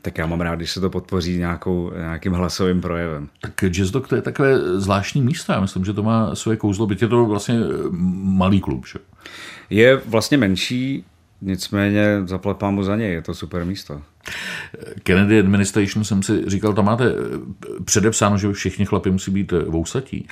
Tak 0.03 0.19
já 0.19 0.27
mám 0.27 0.41
rád, 0.41 0.55
když 0.55 0.71
se 0.71 0.81
to 0.81 0.91
podpoří 0.91 1.39
nějakou, 1.39 1.93
nějakým 1.97 2.33
hlasovým 2.33 2.81
projevem. 2.81 3.29
Tak 3.41 3.63
Jazzdog 3.63 4.09
to 4.09 4.17
je 4.17 4.23
takové 4.23 4.59
zvláštní 4.81 5.23
místo. 5.23 5.53
Já 5.53 5.61
myslím, 5.61 5.85
že 5.85 5.93
to 5.93 6.03
má 6.03 6.35
svoje 6.35 6.57
kouzlo, 6.57 6.87
byť 6.87 7.03
je 7.03 7.09
to 7.09 7.27
vlastně 7.27 7.61
malý 8.23 8.61
klub. 8.61 8.87
Že? 8.87 8.99
Je 9.71 9.97
vlastně 9.97 10.39
menší, 10.39 11.05
nicméně 11.41 12.23
zaplepám 12.25 12.75
mu 12.75 12.83
za 12.83 12.97
něj, 12.97 13.13
je 13.13 13.23
to 13.23 13.35
super 13.35 13.65
místo. 13.65 14.03
Kennedy 15.03 15.39
Administration 15.39 16.05
jsem 16.05 16.23
si 16.23 16.43
říkal, 16.47 16.73
tam 16.73 16.85
máte 16.85 17.13
předepsáno, 17.85 18.39
že 18.39 18.53
všichni 18.53 18.87
chlapi 18.87 19.11
musí 19.11 19.31
být 19.31 19.53
vousatí. 19.67 20.29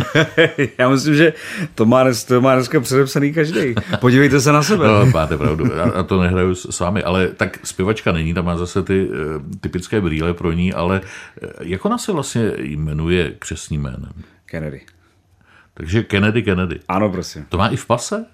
Já 0.78 0.88
myslím, 0.88 1.14
že 1.14 1.32
to 1.74 1.86
má, 1.86 2.04
to 2.26 2.40
má 2.40 2.54
dneska 2.54 2.80
předepsaný 2.80 3.32
každý. 3.32 3.74
Podívejte 4.00 4.40
se 4.40 4.52
na 4.52 4.62
sebe. 4.62 4.86
No, 4.86 5.06
máte 5.06 5.38
pravdu. 5.38 5.64
A 5.94 6.02
to 6.02 6.22
nehraju 6.22 6.54
s 6.54 6.80
vámi. 6.80 7.02
Ale 7.02 7.28
tak 7.28 7.58
zpěvačka 7.66 8.12
není, 8.12 8.34
tam 8.34 8.44
má 8.44 8.56
zase 8.56 8.82
ty 8.82 9.08
eh, 9.10 9.58
typické 9.60 10.00
brýle 10.00 10.34
pro 10.34 10.52
ní, 10.52 10.72
ale 10.72 11.00
eh, 11.42 11.48
jak 11.60 11.84
ona 11.84 11.98
se 11.98 12.12
vlastně 12.12 12.52
jmenuje 12.58 13.34
křesním 13.38 13.82
jménem? 13.82 14.12
Kennedy. 14.46 14.80
Takže 15.74 16.02
Kennedy, 16.02 16.42
Kennedy. 16.42 16.80
Ano, 16.88 17.10
prosím. 17.10 17.46
To 17.48 17.58
má 17.58 17.68
i 17.68 17.76
v 17.76 17.86
pase? 17.86 18.24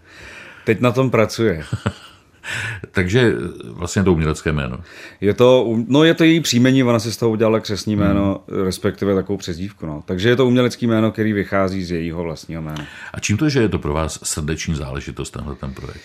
Teď 0.65 0.81
na 0.81 0.93
tom 0.93 1.11
pracuje. 1.11 1.65
Takže 2.91 3.33
vlastně 3.65 4.05
to 4.05 4.13
umělecké 4.13 4.53
jméno. 4.53 4.79
Je 5.21 5.35
to, 5.35 5.77
no 5.87 6.05
je 6.05 6.15
to 6.15 6.25
její 6.25 6.41
příjmení, 6.41 6.83
ona 6.83 6.99
si 6.99 7.13
z 7.13 7.17
toho 7.17 7.31
udělala 7.31 7.61
křesní 7.61 7.95
hmm. 7.95 8.05
jméno, 8.05 8.41
hmm. 8.49 8.65
respektive 8.65 9.15
takovou 9.15 9.37
přezdívku. 9.37 9.87
No. 9.87 10.03
Takže 10.07 10.29
je 10.29 10.37
to 10.37 10.47
umělecké 10.47 10.87
jméno, 10.87 11.13
který 11.13 11.33
vychází 11.33 11.85
z 11.85 11.91
jejího 11.91 12.23
vlastního 12.23 12.63
jména. 12.63 12.87
A 13.15 13.21
čím 13.21 13.37
to, 13.37 13.49
že 13.49 13.61
je 13.61 13.69
to 13.69 13.79
pro 13.79 13.93
vás 13.93 14.19
srdeční 14.23 14.75
záležitost, 14.75 15.31
tenhle 15.31 15.55
ten 15.55 15.75
projekt? 15.75 16.03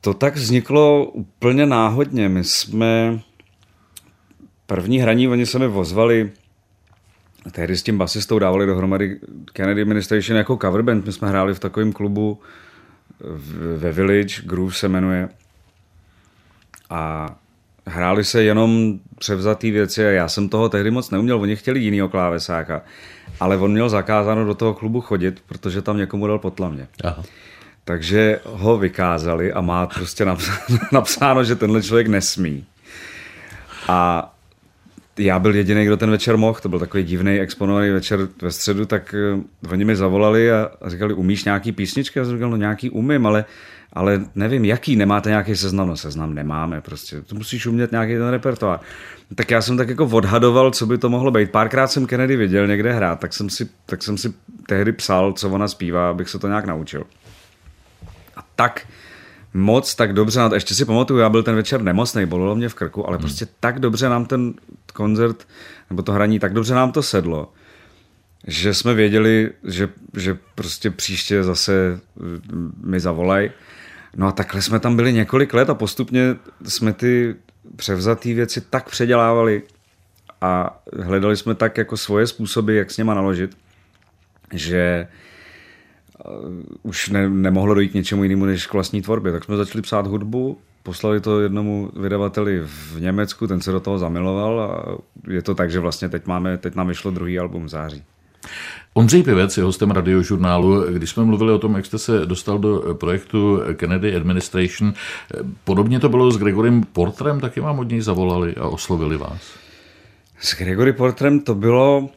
To 0.00 0.14
tak 0.14 0.36
vzniklo 0.36 1.04
úplně 1.04 1.66
náhodně. 1.66 2.28
My 2.28 2.44
jsme 2.44 3.20
první 4.66 4.98
hraní, 4.98 5.28
oni 5.28 5.46
se 5.46 5.58
mi 5.58 5.68
vozvali 5.68 6.30
tehdy 7.52 7.76
s 7.76 7.82
tím 7.82 7.98
basistou 7.98 8.38
dávali 8.38 8.66
dohromady 8.66 9.20
Kennedy 9.52 9.82
Administration 9.82 10.36
jako 10.38 10.56
coverband. 10.56 11.06
My 11.06 11.12
jsme 11.12 11.28
hráli 11.28 11.54
v 11.54 11.60
takovém 11.60 11.92
klubu 11.92 12.40
ve 13.76 13.92
Village, 13.92 14.42
Groove 14.42 14.74
se 14.74 14.88
jmenuje. 14.88 15.28
A 16.90 17.34
hráli 17.86 18.24
se 18.24 18.42
jenom 18.42 18.98
převzatý 19.18 19.70
věci 19.70 20.06
a 20.06 20.10
já 20.10 20.28
jsem 20.28 20.48
toho 20.48 20.68
tehdy 20.68 20.90
moc 20.90 21.10
neuměl. 21.10 21.40
Oni 21.40 21.56
chtěli 21.56 21.80
jinýho 21.80 22.08
klávesáka, 22.08 22.82
ale 23.40 23.56
on 23.56 23.72
měl 23.72 23.88
zakázáno 23.88 24.44
do 24.44 24.54
toho 24.54 24.74
klubu 24.74 25.00
chodit, 25.00 25.42
protože 25.46 25.82
tam 25.82 25.96
někomu 25.96 26.26
dal 26.26 26.38
potlamě. 26.38 26.88
Aha. 27.04 27.22
Takže 27.84 28.40
ho 28.44 28.78
vykázali 28.78 29.52
a 29.52 29.60
má 29.60 29.86
prostě 29.86 30.24
napsáno, 30.24 30.78
napsáno, 30.92 31.44
že 31.44 31.56
tenhle 31.56 31.82
člověk 31.82 32.06
nesmí. 32.06 32.64
A 33.88 34.32
já 35.18 35.38
byl 35.38 35.54
jediný, 35.54 35.84
kdo 35.84 35.96
ten 35.96 36.10
večer 36.10 36.36
mohl, 36.36 36.58
to 36.62 36.68
byl 36.68 36.78
takový 36.78 37.04
divný 37.04 37.40
exponovaný 37.40 37.90
večer 37.90 38.28
ve 38.42 38.50
středu, 38.50 38.86
tak 38.86 39.14
uh, 39.34 39.72
oni 39.72 39.84
mi 39.84 39.96
zavolali 39.96 40.52
a, 40.52 40.70
a 40.80 40.90
říkali, 40.90 41.14
umíš 41.14 41.44
nějaký 41.44 41.72
písničky? 41.72 42.18
Já 42.18 42.24
jsem 42.24 42.34
říkal, 42.34 42.50
no 42.50 42.56
nějaký 42.56 42.90
umím, 42.90 43.26
ale, 43.26 43.44
ale 43.92 44.24
nevím, 44.34 44.64
jaký, 44.64 44.96
nemáte 44.96 45.28
nějaký 45.28 45.56
seznam? 45.56 45.88
No 45.88 45.96
seznam 45.96 46.34
nemáme, 46.34 46.80
prostě, 46.80 47.22
to 47.22 47.34
musíš 47.34 47.66
umět 47.66 47.92
nějaký 47.92 48.12
ten 48.12 48.28
repertoár. 48.28 48.80
Tak 49.34 49.50
já 49.50 49.62
jsem 49.62 49.76
tak 49.76 49.88
jako 49.88 50.06
odhadoval, 50.06 50.70
co 50.70 50.86
by 50.86 50.98
to 50.98 51.08
mohlo 51.08 51.30
být. 51.30 51.50
Párkrát 51.50 51.86
jsem 51.86 52.06
Kennedy 52.06 52.36
viděl 52.36 52.66
někde 52.66 52.92
hrát, 52.92 53.20
tak 53.20 53.32
jsem 53.32 53.50
si, 53.50 53.68
tak 53.86 54.02
jsem 54.02 54.18
si 54.18 54.32
tehdy 54.68 54.92
psal, 54.92 55.32
co 55.32 55.50
ona 55.50 55.68
zpívá, 55.68 56.10
abych 56.10 56.28
se 56.28 56.38
to 56.38 56.48
nějak 56.48 56.64
naučil. 56.64 57.04
A 58.36 58.44
tak 58.56 58.86
moc 59.56 59.94
tak 59.94 60.12
dobře, 60.12 60.40
ještě 60.54 60.74
si 60.74 60.84
pamatuju, 60.84 61.20
já 61.20 61.28
byl 61.28 61.42
ten 61.42 61.54
večer 61.54 61.82
nemocný, 61.82 62.26
bolelo 62.26 62.54
mě 62.54 62.68
v 62.68 62.74
krku, 62.74 63.06
ale 63.06 63.16
hmm. 63.16 63.22
prostě 63.22 63.46
tak 63.60 63.80
dobře 63.80 64.08
nám 64.08 64.26
ten 64.26 64.54
koncert, 64.92 65.48
nebo 65.90 66.02
to 66.02 66.12
hraní, 66.12 66.38
tak 66.38 66.52
dobře 66.52 66.74
nám 66.74 66.92
to 66.92 67.02
sedlo, 67.02 67.52
že 68.46 68.74
jsme 68.74 68.94
věděli, 68.94 69.50
že, 69.64 69.88
že 70.16 70.38
prostě 70.54 70.90
příště 70.90 71.42
zase 71.42 72.00
mi 72.84 73.00
zavolaj. 73.00 73.50
No 74.16 74.26
a 74.26 74.32
takhle 74.32 74.62
jsme 74.62 74.80
tam 74.80 74.96
byli 74.96 75.12
několik 75.12 75.54
let 75.54 75.70
a 75.70 75.74
postupně 75.74 76.36
jsme 76.66 76.92
ty 76.92 77.34
převzatý 77.76 78.34
věci 78.34 78.60
tak 78.60 78.90
předělávali 78.90 79.62
a 80.40 80.82
hledali 81.02 81.36
jsme 81.36 81.54
tak 81.54 81.78
jako 81.78 81.96
svoje 81.96 82.26
způsoby, 82.26 82.78
jak 82.78 82.90
s 82.90 82.96
něma 82.96 83.14
naložit, 83.14 83.56
že 84.52 85.08
Uh, 85.10 85.35
už 86.82 87.08
ne, 87.08 87.30
nemohlo 87.30 87.74
dojít 87.74 87.88
k 87.88 87.94
něčemu 87.94 88.22
jinému 88.22 88.44
než 88.44 88.66
k 88.66 88.72
vlastní 88.72 89.02
tvorbě. 89.02 89.32
Tak 89.32 89.44
jsme 89.44 89.56
začali 89.56 89.82
psát 89.82 90.06
hudbu, 90.06 90.58
poslali 90.82 91.20
to 91.20 91.40
jednomu 91.40 91.90
vydavateli 92.00 92.62
v 92.64 93.00
Německu, 93.00 93.46
ten 93.46 93.60
se 93.60 93.72
do 93.72 93.80
toho 93.80 93.98
zamiloval 93.98 94.60
a 94.60 94.98
je 95.28 95.42
to 95.42 95.54
tak, 95.54 95.70
že 95.70 95.80
vlastně 95.80 96.08
teď, 96.08 96.26
máme, 96.26 96.58
teď 96.58 96.74
nám 96.74 96.88
vyšlo 96.88 97.10
druhý 97.10 97.38
album 97.38 97.64
v 97.64 97.68
září. 97.68 98.02
Ondřej 98.94 99.22
Pivec 99.22 99.56
je 99.56 99.62
hostem 99.62 99.90
radiožurnálu. 99.90 100.84
Když 100.92 101.10
jsme 101.10 101.24
mluvili 101.24 101.52
o 101.52 101.58
tom, 101.58 101.74
jak 101.74 101.86
jste 101.86 101.98
se 101.98 102.26
dostal 102.26 102.58
do 102.58 102.94
projektu 103.00 103.60
Kennedy 103.74 104.16
Administration, 104.16 104.92
podobně 105.64 106.00
to 106.00 106.08
bylo 106.08 106.30
s 106.30 106.38
Gregorem 106.38 106.82
Portrem, 106.92 107.40
taky 107.40 107.60
vám 107.60 107.78
od 107.78 107.88
něj 107.88 108.00
zavolali 108.00 108.54
a 108.54 108.64
oslovili 108.64 109.16
vás. 109.16 109.66
S 110.40 110.58
Gregory 110.58 110.92
Portrem 110.92 111.40
to 111.40 111.54
bylo 111.54 112.08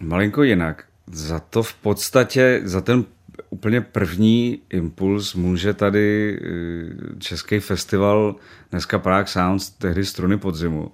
malinko 0.00 0.42
jinak. 0.42 0.84
Za 1.12 1.40
to 1.40 1.62
v 1.62 1.74
podstatě, 1.74 2.60
za 2.64 2.80
ten 2.80 3.04
úplně 3.54 3.80
první 3.80 4.58
impuls 4.70 5.34
může 5.34 5.74
tady 5.74 6.38
eh, 6.42 7.18
Český 7.18 7.60
festival, 7.60 8.36
dneska 8.70 8.98
Prague 8.98 9.26
Sounds, 9.26 9.70
tehdy 9.70 10.04
Struny 10.04 10.38
podzimu. 10.38 10.90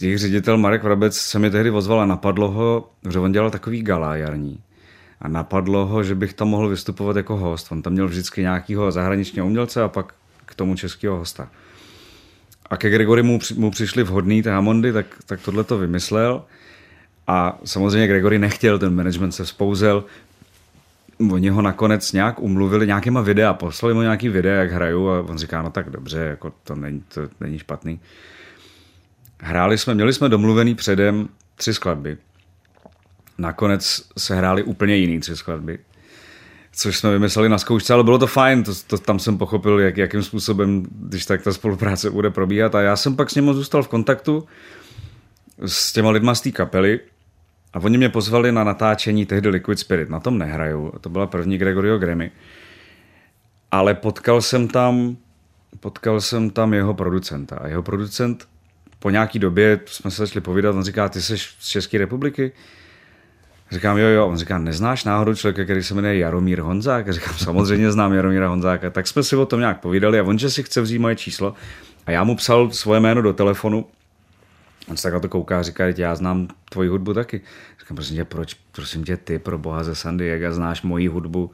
Jejich 0.00 0.18
ředitel 0.18 0.58
Marek 0.58 0.82
Vrabec 0.82 1.16
se 1.16 1.38
mi 1.38 1.50
tehdy 1.50 1.70
ozval 1.70 2.00
a 2.00 2.06
napadlo 2.06 2.50
ho, 2.50 2.90
že 3.10 3.18
on 3.18 3.32
dělal 3.32 3.50
takový 3.50 3.82
gala 3.82 4.16
jarní. 4.16 4.60
A 5.20 5.28
napadlo 5.28 5.86
ho, 5.86 6.02
že 6.02 6.14
bych 6.14 6.34
tam 6.34 6.48
mohl 6.48 6.68
vystupovat 6.68 7.16
jako 7.16 7.36
host. 7.36 7.72
On 7.72 7.82
tam 7.82 7.92
měl 7.92 8.08
vždycky 8.08 8.40
nějakého 8.40 8.90
zahraničního 8.92 9.46
umělce 9.46 9.82
a 9.82 9.88
pak 9.88 10.14
k 10.46 10.54
tomu 10.54 10.76
českého 10.76 11.16
hosta. 11.16 11.48
A 12.70 12.76
ke 12.76 12.90
Gregory 12.90 13.22
mu, 13.22 13.38
mu 13.56 13.70
přišli 13.70 14.02
vhodný 14.02 14.42
ty 14.42 14.48
Hammondy, 14.48 14.92
tak, 14.92 15.06
tak 15.26 15.40
tohle 15.40 15.64
to 15.64 15.78
vymyslel. 15.78 16.44
A 17.26 17.58
samozřejmě 17.64 18.06
Gregory 18.06 18.38
nechtěl, 18.38 18.78
ten 18.78 18.94
management 18.94 19.32
se 19.32 19.44
vzpouzel, 19.44 20.04
oni 21.32 21.48
ho 21.48 21.62
nakonec 21.62 22.12
nějak 22.12 22.40
umluvili 22.40 22.86
nějakýma 22.86 23.20
videa, 23.20 23.54
poslali 23.54 23.94
mu 23.94 24.02
nějaký 24.02 24.28
videa, 24.28 24.54
jak 24.54 24.72
hrajou 24.72 25.08
a 25.08 25.20
on 25.20 25.38
říká, 25.38 25.62
no 25.62 25.70
tak 25.70 25.90
dobře, 25.90 26.18
jako 26.18 26.52
to 26.64 26.74
není, 26.74 27.04
to 27.08 27.28
není 27.40 27.58
špatný. 27.58 28.00
Hráli 29.40 29.78
jsme, 29.78 29.94
měli 29.94 30.12
jsme 30.12 30.28
domluvený 30.28 30.74
předem 30.74 31.28
tři 31.54 31.74
skladby. 31.74 32.16
Nakonec 33.38 34.02
se 34.18 34.34
hráli 34.34 34.62
úplně 34.62 34.96
jiný 34.96 35.20
tři 35.20 35.36
skladby, 35.36 35.78
což 36.72 36.98
jsme 36.98 37.10
vymysleli 37.10 37.48
na 37.48 37.58
zkoušce, 37.58 37.94
ale 37.94 38.04
bylo 38.04 38.18
to 38.18 38.26
fajn, 38.26 38.64
to, 38.64 38.72
to 38.86 38.98
tam 38.98 39.18
jsem 39.18 39.38
pochopil, 39.38 39.80
jak, 39.80 39.96
jakým 39.96 40.22
způsobem, 40.22 40.86
když 40.90 41.26
tak 41.26 41.42
ta 41.42 41.52
spolupráce 41.52 42.10
bude 42.10 42.30
probíhat 42.30 42.74
a 42.74 42.80
já 42.80 42.96
jsem 42.96 43.16
pak 43.16 43.30
s 43.30 43.34
ním 43.34 43.52
zůstal 43.52 43.82
v 43.82 43.88
kontaktu 43.88 44.44
s 45.66 45.92
těma 45.92 46.10
lidma 46.10 46.34
z 46.34 46.40
té 46.40 46.50
kapely 46.50 47.00
a 47.74 47.78
oni 47.82 47.98
mě 47.98 48.08
pozvali 48.08 48.52
na 48.52 48.64
natáčení 48.64 49.26
tehdy 49.26 49.48
Liquid 49.48 49.78
Spirit. 49.78 50.10
Na 50.10 50.20
tom 50.20 50.38
nehraju, 50.38 50.92
to 51.00 51.08
byla 51.08 51.26
první 51.26 51.58
Gregorio 51.58 51.98
Grammy. 51.98 52.30
Ale 53.70 53.94
potkal 53.94 54.42
jsem 54.42 54.68
tam, 54.68 55.16
potkal 55.80 56.20
jsem 56.20 56.50
tam 56.50 56.74
jeho 56.74 56.94
producenta. 56.94 57.56
A 57.56 57.68
jeho 57.68 57.82
producent 57.82 58.48
po 58.98 59.10
nějaký 59.10 59.38
době 59.38 59.80
jsme 59.86 60.10
se 60.10 60.22
začali 60.22 60.40
povídat, 60.40 60.74
on 60.74 60.82
říká, 60.82 61.08
ty 61.08 61.22
jsi 61.22 61.38
z 61.38 61.68
České 61.68 61.98
republiky? 61.98 62.52
Říkám, 63.70 63.98
jo, 63.98 64.06
jo. 64.06 64.26
On 64.26 64.36
říká, 64.36 64.58
neznáš 64.58 65.04
náhodou 65.04 65.34
člověka, 65.34 65.64
který 65.64 65.82
se 65.82 65.94
jmenuje 65.94 66.18
Jaromír 66.18 66.60
Honzák? 66.60 67.12
Říkám, 67.12 67.34
samozřejmě 67.34 67.92
znám 67.92 68.12
Jaromíra 68.12 68.48
Honzáka. 68.48 68.90
Tak 68.90 69.06
jsme 69.06 69.22
si 69.22 69.36
o 69.36 69.46
tom 69.46 69.60
nějak 69.60 69.80
povídali 69.80 70.20
a 70.20 70.22
on, 70.22 70.38
že 70.38 70.50
si 70.50 70.62
chce 70.62 70.80
vzít 70.80 70.98
moje 70.98 71.16
číslo. 71.16 71.54
A 72.06 72.10
já 72.10 72.24
mu 72.24 72.36
psal 72.36 72.70
svoje 72.70 73.00
jméno 73.00 73.22
do 73.22 73.32
telefonu 73.32 73.86
On 74.88 74.96
se 74.96 75.02
tak 75.02 75.12
na 75.12 75.20
to 75.20 75.28
kouká 75.28 75.58
a 75.58 75.62
říká, 75.62 75.84
já 75.96 76.14
znám 76.14 76.48
tvoji 76.70 76.88
hudbu 76.88 77.14
taky. 77.14 77.40
Říkám, 77.80 77.94
prosím 77.94 78.16
tě, 78.16 78.24
proč, 78.24 78.54
prosím 78.72 79.04
tě, 79.04 79.16
ty 79.16 79.38
pro 79.38 79.58
boha 79.58 79.84
ze 79.84 79.94
Sandy, 79.94 80.26
jak 80.26 80.54
znáš 80.54 80.82
moji 80.82 81.08
hudbu? 81.08 81.50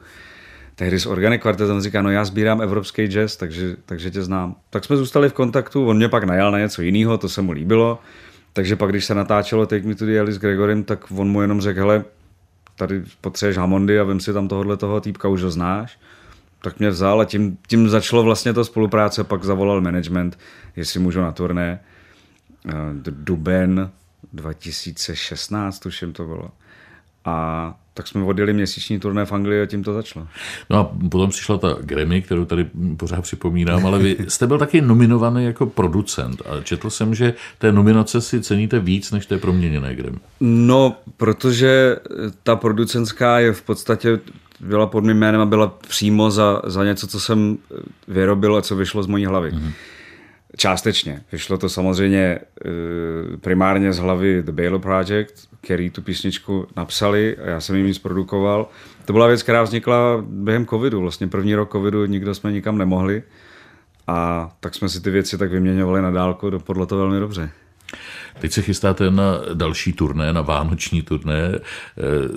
Tehdy 0.75 0.99
s 0.99 1.05
Organic 1.05 1.41
Quartetem 1.41 1.81
říká, 1.81 2.01
no 2.01 2.11
já 2.11 2.25
sbírám 2.25 2.61
evropský 2.61 3.05
jazz, 3.05 3.35
takže, 3.35 3.75
takže 3.85 4.11
tě 4.11 4.21
znám. 4.21 4.55
Tak 4.69 4.85
jsme 4.85 4.97
zůstali 4.97 5.29
v 5.29 5.33
kontaktu, 5.33 5.87
on 5.87 5.97
mě 5.97 6.09
pak 6.09 6.23
najal 6.23 6.51
na 6.51 6.59
něco 6.59 6.81
jiného, 6.81 7.17
to 7.17 7.29
se 7.29 7.41
mu 7.41 7.51
líbilo. 7.51 7.99
Takže 8.53 8.75
pak, 8.75 8.89
když 8.89 9.05
se 9.05 9.15
natáčelo 9.15 9.65
Take 9.65 9.87
Me 9.87 9.95
to 9.95 10.05
the 10.05 10.19
Alice 10.19 10.39
Gregorem, 10.39 10.83
tak 10.83 11.05
on 11.11 11.27
mu 11.27 11.41
jenom 11.41 11.61
řekl, 11.61 11.79
hele, 11.79 12.05
tady 12.75 13.03
potřebuješ 13.21 13.57
Hamondy 13.57 13.99
a 13.99 14.03
vím 14.03 14.19
si 14.19 14.33
tam 14.33 14.47
tohohle 14.47 14.77
toho 14.77 15.01
týpka, 15.01 15.27
už 15.27 15.43
ho 15.43 15.51
znáš. 15.51 15.99
Tak 16.61 16.79
mě 16.79 16.89
vzal 16.89 17.21
a 17.21 17.25
tím, 17.25 17.57
tím 17.67 17.89
začalo 17.89 18.23
vlastně 18.23 18.53
to 18.53 18.65
spolupráce, 18.65 19.23
pak 19.23 19.43
zavolal 19.43 19.81
management, 19.81 20.39
jestli 20.75 20.99
můžu 20.99 21.21
na 21.21 21.31
turné. 21.31 21.79
Eh, 22.69 22.73
duben 23.09 23.89
2016, 24.33 25.79
tuším 25.79 26.13
to 26.13 26.25
bylo. 26.25 26.49
A 27.25 27.75
tak 27.93 28.07
jsme 28.07 28.23
odjeli 28.23 28.53
měsíční 28.53 28.99
turné 28.99 29.25
v 29.25 29.31
Anglii 29.31 29.61
a 29.61 29.65
tím 29.65 29.83
to 29.83 29.93
začalo. 29.93 30.27
No 30.69 30.77
a 30.77 30.83
potom 31.09 31.29
přišla 31.29 31.57
ta 31.57 31.75
Grammy, 31.81 32.21
kterou 32.21 32.45
tady 32.45 32.67
pořád 32.97 33.21
připomínám, 33.21 33.85
ale 33.85 33.99
vy 33.99 34.17
jste 34.27 34.47
byl 34.47 34.57
taky 34.57 34.81
nominovaný 34.81 35.45
jako 35.45 35.65
producent 35.65 36.41
a 36.41 36.61
četl 36.63 36.89
jsem, 36.89 37.15
že 37.15 37.33
té 37.57 37.71
nominace 37.71 38.21
si 38.21 38.41
ceníte 38.41 38.79
víc 38.79 39.11
než 39.11 39.25
té 39.25 39.37
proměněné 39.37 39.95
Grammy. 39.95 40.19
No, 40.39 40.95
protože 41.17 41.97
ta 42.43 42.55
producentská 42.55 43.39
je 43.39 43.53
v 43.53 43.61
podstatě 43.61 44.19
byla 44.59 44.87
pod 44.87 45.03
mým 45.03 45.17
jménem 45.17 45.41
a 45.41 45.45
byla 45.45 45.67
přímo 45.67 46.31
za, 46.31 46.61
za 46.65 46.83
něco, 46.83 47.07
co 47.07 47.19
jsem 47.19 47.57
vyrobil 48.07 48.55
a 48.55 48.61
co 48.61 48.75
vyšlo 48.75 49.03
z 49.03 49.07
mojí 49.07 49.25
hlavy. 49.25 49.51
Mm-hmm. 49.51 49.71
Částečně. 50.57 51.21
Vyšlo 51.31 51.57
to 51.57 51.69
samozřejmě 51.69 52.39
eh, 52.65 52.69
primárně 53.37 53.93
z 53.93 53.99
hlavy 53.99 54.43
The 54.43 54.51
Baylor 54.51 54.81
Project, 54.81 55.47
který 55.61 55.89
tu 55.89 56.01
písničku 56.01 56.67
napsali 56.77 57.37
a 57.37 57.49
já 57.49 57.61
jsem 57.61 57.75
jim 57.75 57.85
ji 57.85 57.93
zprodukoval. 57.93 58.69
To 59.05 59.13
byla 59.13 59.27
věc, 59.27 59.43
která 59.43 59.63
vznikla 59.63 60.23
během 60.27 60.65
covidu. 60.65 61.01
Vlastně 61.01 61.27
první 61.27 61.55
rok 61.55 61.71
covidu 61.71 62.05
nikdo 62.05 62.35
jsme 62.35 62.51
nikam 62.51 62.77
nemohli 62.77 63.23
a 64.07 64.49
tak 64.59 64.75
jsme 64.75 64.89
si 64.89 65.01
ty 65.01 65.09
věci 65.09 65.37
tak 65.37 65.51
vyměňovali 65.51 66.01
na 66.01 66.11
dálku, 66.11 66.49
dopadlo 66.49 66.85
to 66.85 66.97
velmi 66.97 67.19
dobře. 67.19 67.49
Teď 68.39 68.51
se 68.51 68.61
chystáte 68.61 69.11
na 69.11 69.39
další 69.53 69.93
turné, 69.93 70.33
na 70.33 70.41
vánoční 70.41 71.01
turné 71.01 71.51
eh, 71.53 71.61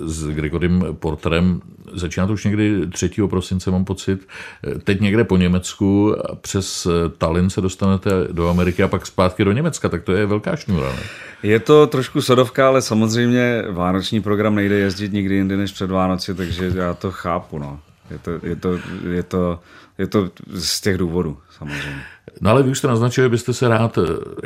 s 0.05 0.27
Gregorem 0.27 0.85
Porterem. 0.99 1.61
Začíná 1.93 2.27
to 2.27 2.33
už 2.33 2.45
někdy 2.45 2.87
3. 2.87 3.09
prosince, 3.29 3.71
mám 3.71 3.85
pocit. 3.85 4.27
Eh, 4.67 4.79
teď 4.79 5.01
někde 5.01 5.23
po 5.23 5.37
Německu 5.37 6.15
přes 6.41 6.85
eh, 6.85 7.09
Tallinn 7.17 7.49
se 7.49 7.61
dostanete 7.61 8.09
do 8.31 8.49
Ameriky 8.49 8.83
a 8.83 8.87
pak 8.87 9.05
zpátky 9.05 9.45
do 9.45 9.51
Německa, 9.51 9.89
tak 9.89 10.03
to 10.03 10.11
je 10.11 10.25
velká 10.25 10.55
šňůra. 10.55 10.91
Ne? 10.91 11.03
Je 11.43 11.59
to 11.59 11.87
trošku 11.87 12.21
sodovka, 12.21 12.67
ale 12.67 12.81
samozřejmě 12.81 13.63
vánoční 13.69 14.21
program 14.21 14.55
nejde 14.55 14.75
jezdit 14.75 15.13
nikdy 15.13 15.35
jindy 15.35 15.57
než 15.57 15.71
před 15.71 15.91
Vánoci, 15.91 16.35
takže 16.35 16.71
já 16.75 16.93
to 16.93 17.11
chápu. 17.11 17.59
No. 17.59 17.79
Je, 18.11 18.17
to, 18.17 18.31
je, 18.43 18.55
to, 18.55 18.79
je, 19.09 19.23
to, 19.23 19.59
je 19.97 20.07
to 20.07 20.29
z 20.53 20.81
těch 20.81 20.97
důvodů, 20.97 21.37
samozřejmě. 21.57 22.01
No 22.41 22.49
ale 22.51 22.63
vy 22.63 22.69
už 22.69 22.77
jste 22.77 22.87
naznačil, 22.87 23.23
že 23.23 23.29
byste 23.29 23.53
se 23.53 23.67
rád, 23.67 23.99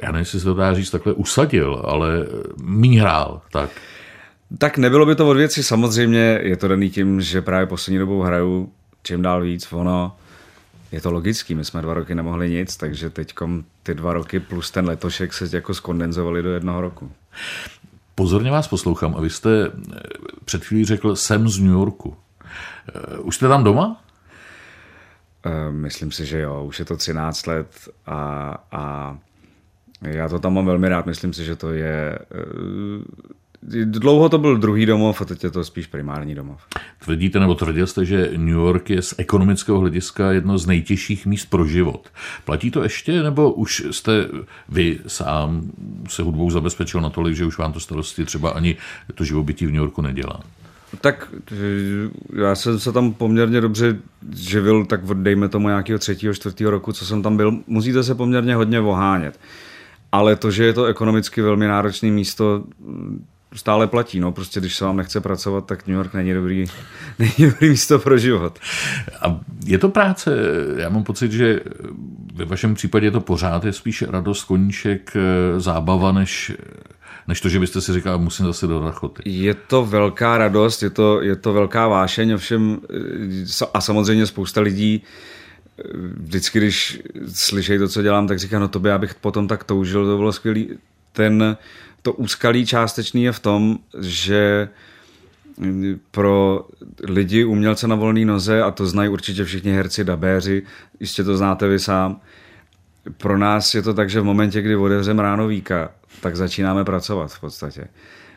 já 0.04 0.12
nevím, 0.12 0.20
jestli 0.20 0.40
se 0.40 0.46
to 0.46 0.54
dá 0.54 0.74
říct, 0.74 0.90
takhle 0.90 1.14
usadil, 1.14 1.82
ale 1.86 2.28
míň 2.64 3.00
hrál, 3.00 3.42
tak. 3.52 3.70
Tak 4.58 4.78
nebylo 4.78 5.06
by 5.06 5.16
to 5.16 5.30
od 5.30 5.38
věci, 5.38 5.64
samozřejmě 5.64 6.40
je 6.44 6.58
to 6.58 6.68
daný 6.68 6.90
tím, 6.90 7.22
že 7.22 7.42
právě 7.42 7.66
poslední 7.66 8.00
dobou 8.00 8.22
hraju 8.22 8.72
čím 9.04 9.22
dál 9.22 9.42
víc, 9.42 9.68
ono, 9.72 10.16
je 10.92 11.02
to 11.02 11.12
logický, 11.12 11.56
my 11.56 11.66
jsme 11.66 11.82
dva 11.82 11.94
roky 11.94 12.16
nemohli 12.16 12.50
nic, 12.50 12.78
takže 12.78 13.10
teď 13.10 13.34
ty 13.84 13.94
dva 13.94 14.14
roky 14.14 14.40
plus 14.40 14.72
ten 14.72 14.86
letošek 14.86 15.34
se 15.34 15.50
jako 15.52 15.74
skondenzovali 15.74 16.44
do 16.44 16.54
jednoho 16.54 16.82
roku. 16.82 17.12
Pozorně 18.16 18.52
vás 18.52 18.68
poslouchám 18.68 19.16
a 19.16 19.22
vy 19.22 19.30
jste 19.30 19.72
před 20.46 20.66
chvílí 20.66 20.86
řekl, 20.86 21.16
jsem 21.16 21.50
z 21.50 21.60
New 21.60 21.72
Yorku. 21.72 22.16
Už 23.22 23.36
jste 23.36 23.48
tam 23.48 23.64
doma? 23.64 24.02
Eh, 25.46 25.72
myslím 25.72 26.12
si, 26.12 26.26
že 26.26 26.40
jo, 26.40 26.64
už 26.64 26.80
je 26.80 26.86
to 26.86 26.98
13 26.98 27.48
let 27.48 27.90
a, 28.06 28.56
a 28.72 29.18
já 30.02 30.30
to 30.30 30.40
tam 30.40 30.54
mám 30.54 30.66
velmi 30.66 30.90
rád. 30.90 31.06
Myslím 31.06 31.34
si, 31.34 31.46
že 31.46 31.56
to 31.56 31.74
je... 31.74 32.20
Eh, 32.32 33.86
dlouho 33.86 34.30
to 34.30 34.38
byl 34.38 34.58
druhý 34.58 34.86
domov 34.86 35.22
a 35.22 35.26
teď 35.26 35.44
je 35.44 35.52
to 35.52 35.64
spíš 35.64 35.88
primární 35.88 36.36
domov. 36.36 36.62
Tvrdíte 37.04 37.40
nebo 37.40 37.56
tvrdil 37.56 37.88
jste, 37.88 38.06
že 38.06 38.32
New 38.38 38.48
York 38.48 38.90
je 38.90 39.02
z 39.02 39.14
ekonomického 39.18 39.80
hlediska 39.80 40.32
jedno 40.32 40.58
z 40.58 40.66
nejtěžších 40.66 41.26
míst 41.26 41.46
pro 41.46 41.66
život. 41.66 42.10
Platí 42.46 42.72
to 42.72 42.84
ještě, 42.84 43.24
nebo 43.24 43.54
už 43.54 43.86
jste 43.92 44.28
vy 44.70 45.00
sám 45.08 45.72
se 46.08 46.24
hudbou 46.24 46.52
zabezpečil 46.52 47.02
natolik, 47.02 47.36
že 47.36 47.46
už 47.46 47.58
vám 47.58 47.74
to 47.74 47.80
starosti 47.80 48.26
třeba 48.26 48.50
ani 48.50 48.78
to 49.16 49.24
živobytí 49.24 49.66
v 49.66 49.72
New 49.72 49.82
Yorku 49.82 50.02
nedělá? 50.02 50.42
Tak 51.02 51.28
já 52.36 52.56
jsem 52.56 52.80
se 52.80 52.92
tam 52.92 53.14
poměrně 53.14 53.62
dobře 53.62 53.98
živil, 54.36 54.86
tak 54.86 55.02
dejme 55.14 55.50
tomu 55.50 55.68
nějakého 55.68 56.00
třetího, 56.00 56.34
čtvrtého 56.34 56.72
roku, 56.72 56.94
co 56.94 57.06
jsem 57.06 57.24
tam 57.24 57.38
byl. 57.38 57.60
Musíte 57.68 58.04
se 58.04 58.16
poměrně 58.16 58.56
hodně 58.56 58.80
vohánět. 58.80 59.40
Ale 60.12 60.36
to, 60.36 60.52
že 60.52 60.66
je 60.66 60.74
to 60.74 60.86
ekonomicky 60.86 61.42
velmi 61.42 61.68
náročné 61.68 62.12
místo, 62.12 62.64
stále 63.54 63.88
platí. 63.88 64.20
No, 64.20 64.32
prostě 64.32 64.60
když 64.60 64.76
se 64.76 64.86
vám 64.86 64.98
nechce 64.98 65.22
pracovat, 65.22 65.66
tak 65.66 65.88
New 65.88 65.98
York 65.98 66.14
není 66.14 66.34
dobrý, 66.34 66.66
není 67.20 67.52
dobrý 67.52 67.70
místo 67.70 68.00
pro 68.00 68.18
život. 68.18 68.60
A 69.22 69.40
je 69.66 69.78
to 69.78 69.90
práce, 69.90 70.38
já 70.78 70.90
mám 70.90 71.04
pocit, 71.04 71.32
že 71.32 71.60
ve 72.34 72.46
vašem 72.46 72.74
případě 72.74 73.12
to 73.12 73.22
pořád 73.22 73.64
je 73.64 73.74
spíš 73.74 74.02
radost, 74.02 74.44
koníček, 74.44 75.14
zábava, 75.58 76.12
než 76.12 76.52
než 77.30 77.42
to, 77.42 77.50
že 77.50 77.60
byste 77.60 77.82
si 77.82 77.94
říkal, 77.94 78.20
musím 78.20 78.46
zase 78.46 78.68
do 78.68 78.82
rachoty. 78.82 79.24
Je 79.26 79.54
to 79.54 79.86
velká 79.86 80.38
radost, 80.38 80.84
je 80.84 80.90
to, 80.90 81.22
je 81.22 81.36
to 81.36 81.54
velká 81.54 81.88
vášeň, 81.88 82.32
ovšem 82.34 82.80
eh, 83.64 83.68
a 83.74 83.82
samozřejmě 83.82 84.26
spousta 84.26 84.62
lidí 84.62 85.04
eh, 85.04 85.84
vždycky, 86.18 86.60
když 86.60 87.02
slyšejí 87.34 87.80
to, 87.80 87.88
co 87.88 88.02
dělám, 88.02 88.28
tak 88.28 88.40
říká, 88.40 88.60
no 88.60 88.68
to 88.68 88.80
by 88.80 88.90
já 88.90 88.98
bych 88.98 89.16
potom 89.16 89.48
tak 89.48 89.64
toužil, 89.64 90.06
to 90.06 90.18
bylo 90.18 90.32
skvělý. 90.32 90.70
Ten, 91.14 91.58
to 92.02 92.14
úskalí 92.14 92.66
částečný 92.66 93.24
je 93.24 93.32
v 93.32 93.40
tom, 93.40 93.78
že 94.00 94.70
eh, 95.64 95.66
pro 96.12 96.66
lidi 97.04 97.44
umělce 97.44 97.88
na 97.88 97.96
volné 97.96 98.26
noze, 98.26 98.62
a 98.62 98.72
to 98.72 98.86
znají 98.86 99.10
určitě 99.10 99.44
všichni 99.44 99.72
herci, 99.72 100.04
dabéři, 100.04 100.64
jistě 101.00 101.24
to 101.24 101.38
znáte 101.38 101.68
vy 101.68 101.80
sám, 101.80 102.22
pro 103.18 103.38
nás 103.38 103.76
je 103.76 103.82
to 103.82 103.94
tak, 103.94 104.10
že 104.10 104.22
v 104.22 104.24
momentě, 104.24 104.62
kdy 104.62 104.76
otevřeme 104.76 105.24
ráno 105.24 105.48
víka, 105.48 105.92
tak 106.22 106.36
začínáme 106.36 106.86
pracovat 106.86 107.34
v 107.34 107.40
podstatě. 107.40 107.88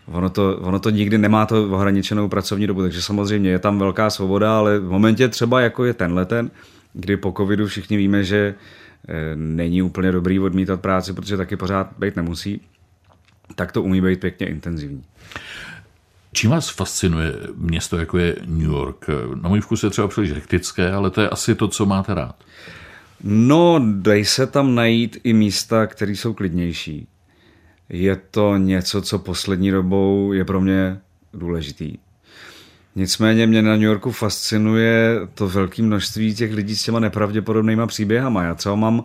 Ono 0.06 0.30
to, 0.30 0.56
ono 0.56 0.78
to 0.78 0.90
nikdy 0.90 1.18
nemá 1.18 1.46
to 1.46 1.68
ohraničenou 1.70 2.28
pracovní 2.28 2.66
dobu, 2.66 2.82
takže 2.82 3.02
samozřejmě 3.02 3.50
je 3.50 3.58
tam 3.58 3.78
velká 3.78 4.10
svoboda, 4.10 4.58
ale 4.58 4.78
v 4.78 4.90
momentě 4.90 5.28
třeba 5.28 5.60
jako 5.60 5.84
je 5.84 5.94
tenhle 5.94 6.24
ten, 6.24 6.50
kdy 6.92 7.16
po 7.16 7.34
covidu 7.36 7.66
všichni 7.66 7.96
víme, 7.96 8.24
že 8.24 8.54
eh, 9.08 9.14
není 9.36 9.82
úplně 9.82 10.12
dobrý 10.12 10.40
odmítat 10.40 10.80
práci, 10.80 11.12
protože 11.12 11.36
taky 11.36 11.56
pořád 11.56 11.90
být 11.98 12.16
nemusí, 12.16 12.60
tak 13.54 13.72
to 13.72 13.82
umí 13.82 14.00
být 14.00 14.20
pěkně 14.20 14.46
intenzivní. 14.46 15.04
Čím 16.32 16.50
vás 16.50 16.68
fascinuje 16.68 17.34
město, 17.56 17.96
jako 17.96 18.18
je 18.18 18.36
New 18.46 18.68
York? 18.68 19.06
Na 19.42 19.48
můj 19.48 19.60
vkus 19.60 19.84
je 19.84 19.90
třeba 19.90 20.08
příliš 20.08 20.32
hektické, 20.32 20.92
ale 20.92 21.10
to 21.10 21.20
je 21.20 21.28
asi 21.28 21.54
to, 21.54 21.68
co 21.68 21.86
máte 21.86 22.14
rád. 22.14 22.36
No, 23.24 23.80
dej 23.92 24.24
se 24.24 24.46
tam 24.46 24.74
najít 24.74 25.18
i 25.24 25.32
místa, 25.32 25.86
které 25.86 26.12
jsou 26.12 26.34
klidnější. 26.34 27.08
Je 27.92 28.16
to 28.30 28.56
něco, 28.56 29.02
co 29.02 29.18
poslední 29.18 29.70
dobou 29.70 30.32
je 30.32 30.44
pro 30.44 30.60
mě 30.60 31.00
důležitý. 31.34 31.98
Nicméně 32.96 33.46
mě 33.46 33.62
na 33.62 33.72
New 33.72 33.82
Yorku 33.82 34.12
fascinuje 34.12 35.20
to 35.34 35.48
velké 35.48 35.82
množství 35.82 36.34
těch 36.34 36.52
lidí 36.52 36.76
s 36.76 36.82
těma 36.82 37.00
nepravděpodobnýma 37.00 37.86
příběhama. 37.86 38.42
Já 38.42 38.54
třeba 38.54 38.74
mám 38.74 39.04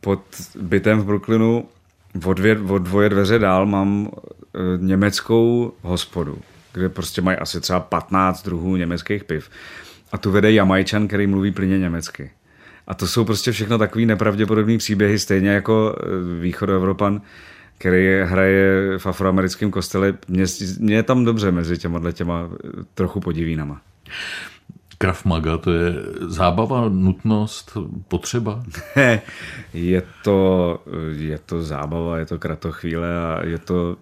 pod 0.00 0.22
bytem 0.60 1.00
v 1.00 1.04
Brooklynu 1.04 1.68
o, 2.24 2.34
dvě, 2.34 2.58
o 2.58 2.78
dvoje 2.78 3.08
dveře 3.08 3.38
dál 3.38 3.66
mám 3.66 4.08
e, 4.08 4.58
německou 4.78 5.72
hospodu, 5.82 6.38
kde 6.72 6.88
prostě 6.88 7.22
mají 7.22 7.38
asi 7.38 7.60
třeba 7.60 7.80
15 7.80 8.42
druhů 8.42 8.76
německých 8.76 9.24
piv. 9.24 9.50
A 10.12 10.18
tu 10.18 10.30
vede 10.30 10.52
Jamajčan, 10.52 11.08
který 11.08 11.26
mluví 11.26 11.50
plyně 11.50 11.78
německy. 11.78 12.30
A 12.86 12.94
to 12.94 13.06
jsou 13.06 13.24
prostě 13.24 13.52
všechno 13.52 13.78
takový 13.78 14.06
nepravděpodobný 14.06 14.78
příběhy, 14.78 15.18
stejně 15.18 15.50
jako 15.50 15.96
e, 15.98 16.40
východoevropan, 16.40 17.20
který 17.78 18.20
hraje 18.22 18.98
v 18.98 19.06
afroamerickém 19.06 19.70
kostele. 19.70 20.14
Mě, 20.28 20.44
mě 20.78 20.94
je 20.94 21.02
tam 21.02 21.24
dobře 21.24 21.52
mezi 21.52 21.78
těma, 21.78 22.12
těma 22.12 22.40
e, 22.40 22.84
trochu 22.94 23.20
podivínama. 23.20 23.80
Krav 24.98 25.24
Maga, 25.24 25.58
to 25.58 25.72
je 25.72 25.94
zábava, 26.20 26.88
nutnost, 26.88 27.76
potřeba? 28.08 28.64
je, 29.74 30.02
to, 30.24 30.80
je 31.16 31.38
to 31.38 31.62
zábava, 31.62 32.18
je 32.18 32.26
to 32.26 32.38
kratochvíle 32.38 33.16
a 33.18 33.44
je 33.44 33.58
to 33.58 33.96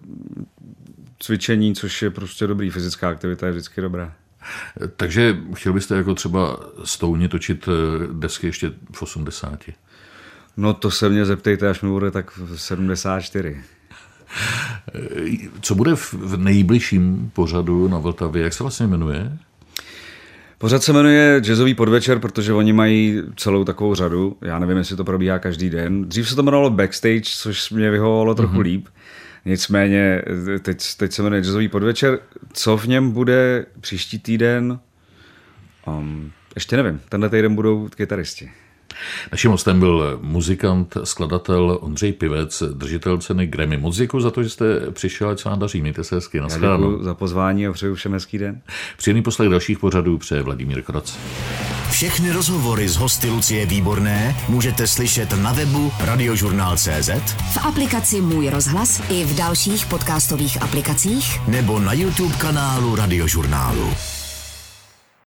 cvičení, 1.19 1.75
což 1.75 2.01
je 2.01 2.09
prostě 2.09 2.47
dobrý. 2.47 2.69
Fyzická 2.69 3.09
aktivita 3.09 3.45
je 3.45 3.51
vždycky 3.51 3.81
dobrá. 3.81 4.13
Takže 4.95 5.37
chtěl 5.53 5.73
byste 5.73 5.95
jako 5.95 6.15
třeba 6.15 6.59
stouně 6.83 7.29
točit 7.29 7.67
eh, 7.67 8.07
desky 8.13 8.47
ještě 8.47 8.71
v 8.91 9.01
80? 9.01 9.63
No 10.57 10.73
to 10.73 10.91
se 10.91 11.09
mě 11.09 11.25
zeptejte, 11.25 11.69
až 11.69 11.81
mi 11.81 11.89
bude 11.89 12.11
tak 12.11 12.37
v 12.37 12.57
74. 12.57 13.57
Co 15.61 15.75
bude 15.75 15.95
v 15.95 16.37
nejbližším 16.37 17.31
pořadu 17.33 17.87
na 17.87 17.97
Vltavě? 17.97 18.43
Jak 18.43 18.53
se 18.53 18.63
vlastně 18.63 18.87
jmenuje? 18.87 19.37
Pořad 20.57 20.83
se 20.83 20.93
jmenuje 20.93 21.39
Jazzový 21.39 21.73
podvečer, 21.73 22.19
protože 22.19 22.53
oni 22.53 22.73
mají 22.73 23.21
celou 23.35 23.63
takovou 23.63 23.95
řadu. 23.95 24.37
Já 24.41 24.59
nevím, 24.59 24.77
jestli 24.77 24.95
to 24.95 25.03
probíhá 25.03 25.39
každý 25.39 25.69
den. 25.69 26.09
Dřív 26.09 26.29
se 26.29 26.35
to 26.35 26.41
jmenovalo 26.41 26.69
Backstage, 26.69 27.21
což 27.23 27.71
mě 27.71 27.91
vyhovovalo 27.91 28.35
trochu 28.35 28.53
mm-hmm. 28.53 28.61
líp. 28.61 28.87
Nicméně 29.45 30.21
teď, 30.61 30.95
teď 30.97 31.11
se 31.11 31.23
jmenuje 31.23 31.41
Jazzový 31.41 31.67
podvečer. 31.67 32.19
Co 32.53 32.77
v 32.77 32.85
něm 32.85 33.11
bude 33.11 33.65
příští 33.81 34.19
týden? 34.19 34.79
Um, 35.87 36.31
ještě 36.55 36.77
nevím. 36.77 37.01
Tenhle 37.09 37.29
týden 37.29 37.55
budou 37.55 37.89
kytaristi. 37.95 38.51
Naším 39.31 39.51
hostem 39.51 39.79
byl 39.79 40.19
muzikant, 40.21 40.97
skladatel 41.03 41.77
Ondřej 41.81 42.13
Pivec, 42.13 42.63
držitel 42.73 43.17
ceny 43.17 43.47
Grammy. 43.47 43.77
Moc 43.77 43.97
děkuji 43.97 44.19
za 44.19 44.31
to, 44.31 44.43
že 44.43 44.49
jste 44.49 44.91
přišel, 44.91 45.29
ať 45.29 45.39
se 45.39 45.49
vám 45.49 45.59
daří. 45.59 45.81
Mějte 45.81 46.03
se 46.03 46.15
hezky. 46.15 46.41
Děkuji 46.59 47.03
za 47.03 47.13
pozvání 47.13 47.67
a 47.67 47.73
přeju 47.73 47.95
všem 47.95 48.13
hezký 48.13 48.37
den. 48.37 48.61
Příjemný 48.97 49.23
poslech 49.23 49.49
dalších 49.49 49.79
pořadů 49.79 50.17
přeje 50.17 50.41
Vladimír 50.41 50.81
Kroc. 50.81 51.17
Všechny 51.91 52.31
rozhovory 52.31 52.89
z 52.89 52.95
hosty 52.95 53.29
Lucie 53.29 53.65
Výborné 53.65 54.35
můžete 54.49 54.87
slyšet 54.87 55.33
na 55.41 55.53
webu 55.53 55.91
radiožurnál.cz 55.99 57.09
v 57.53 57.65
aplikaci 57.65 58.21
Můj 58.21 58.49
rozhlas 58.49 59.01
i 59.09 59.23
v 59.23 59.35
dalších 59.35 59.85
podcastových 59.85 60.61
aplikacích 60.61 61.47
nebo 61.47 61.79
na 61.79 61.93
YouTube 61.93 62.35
kanálu 62.35 62.95
Radiožurnálu. 62.95 64.14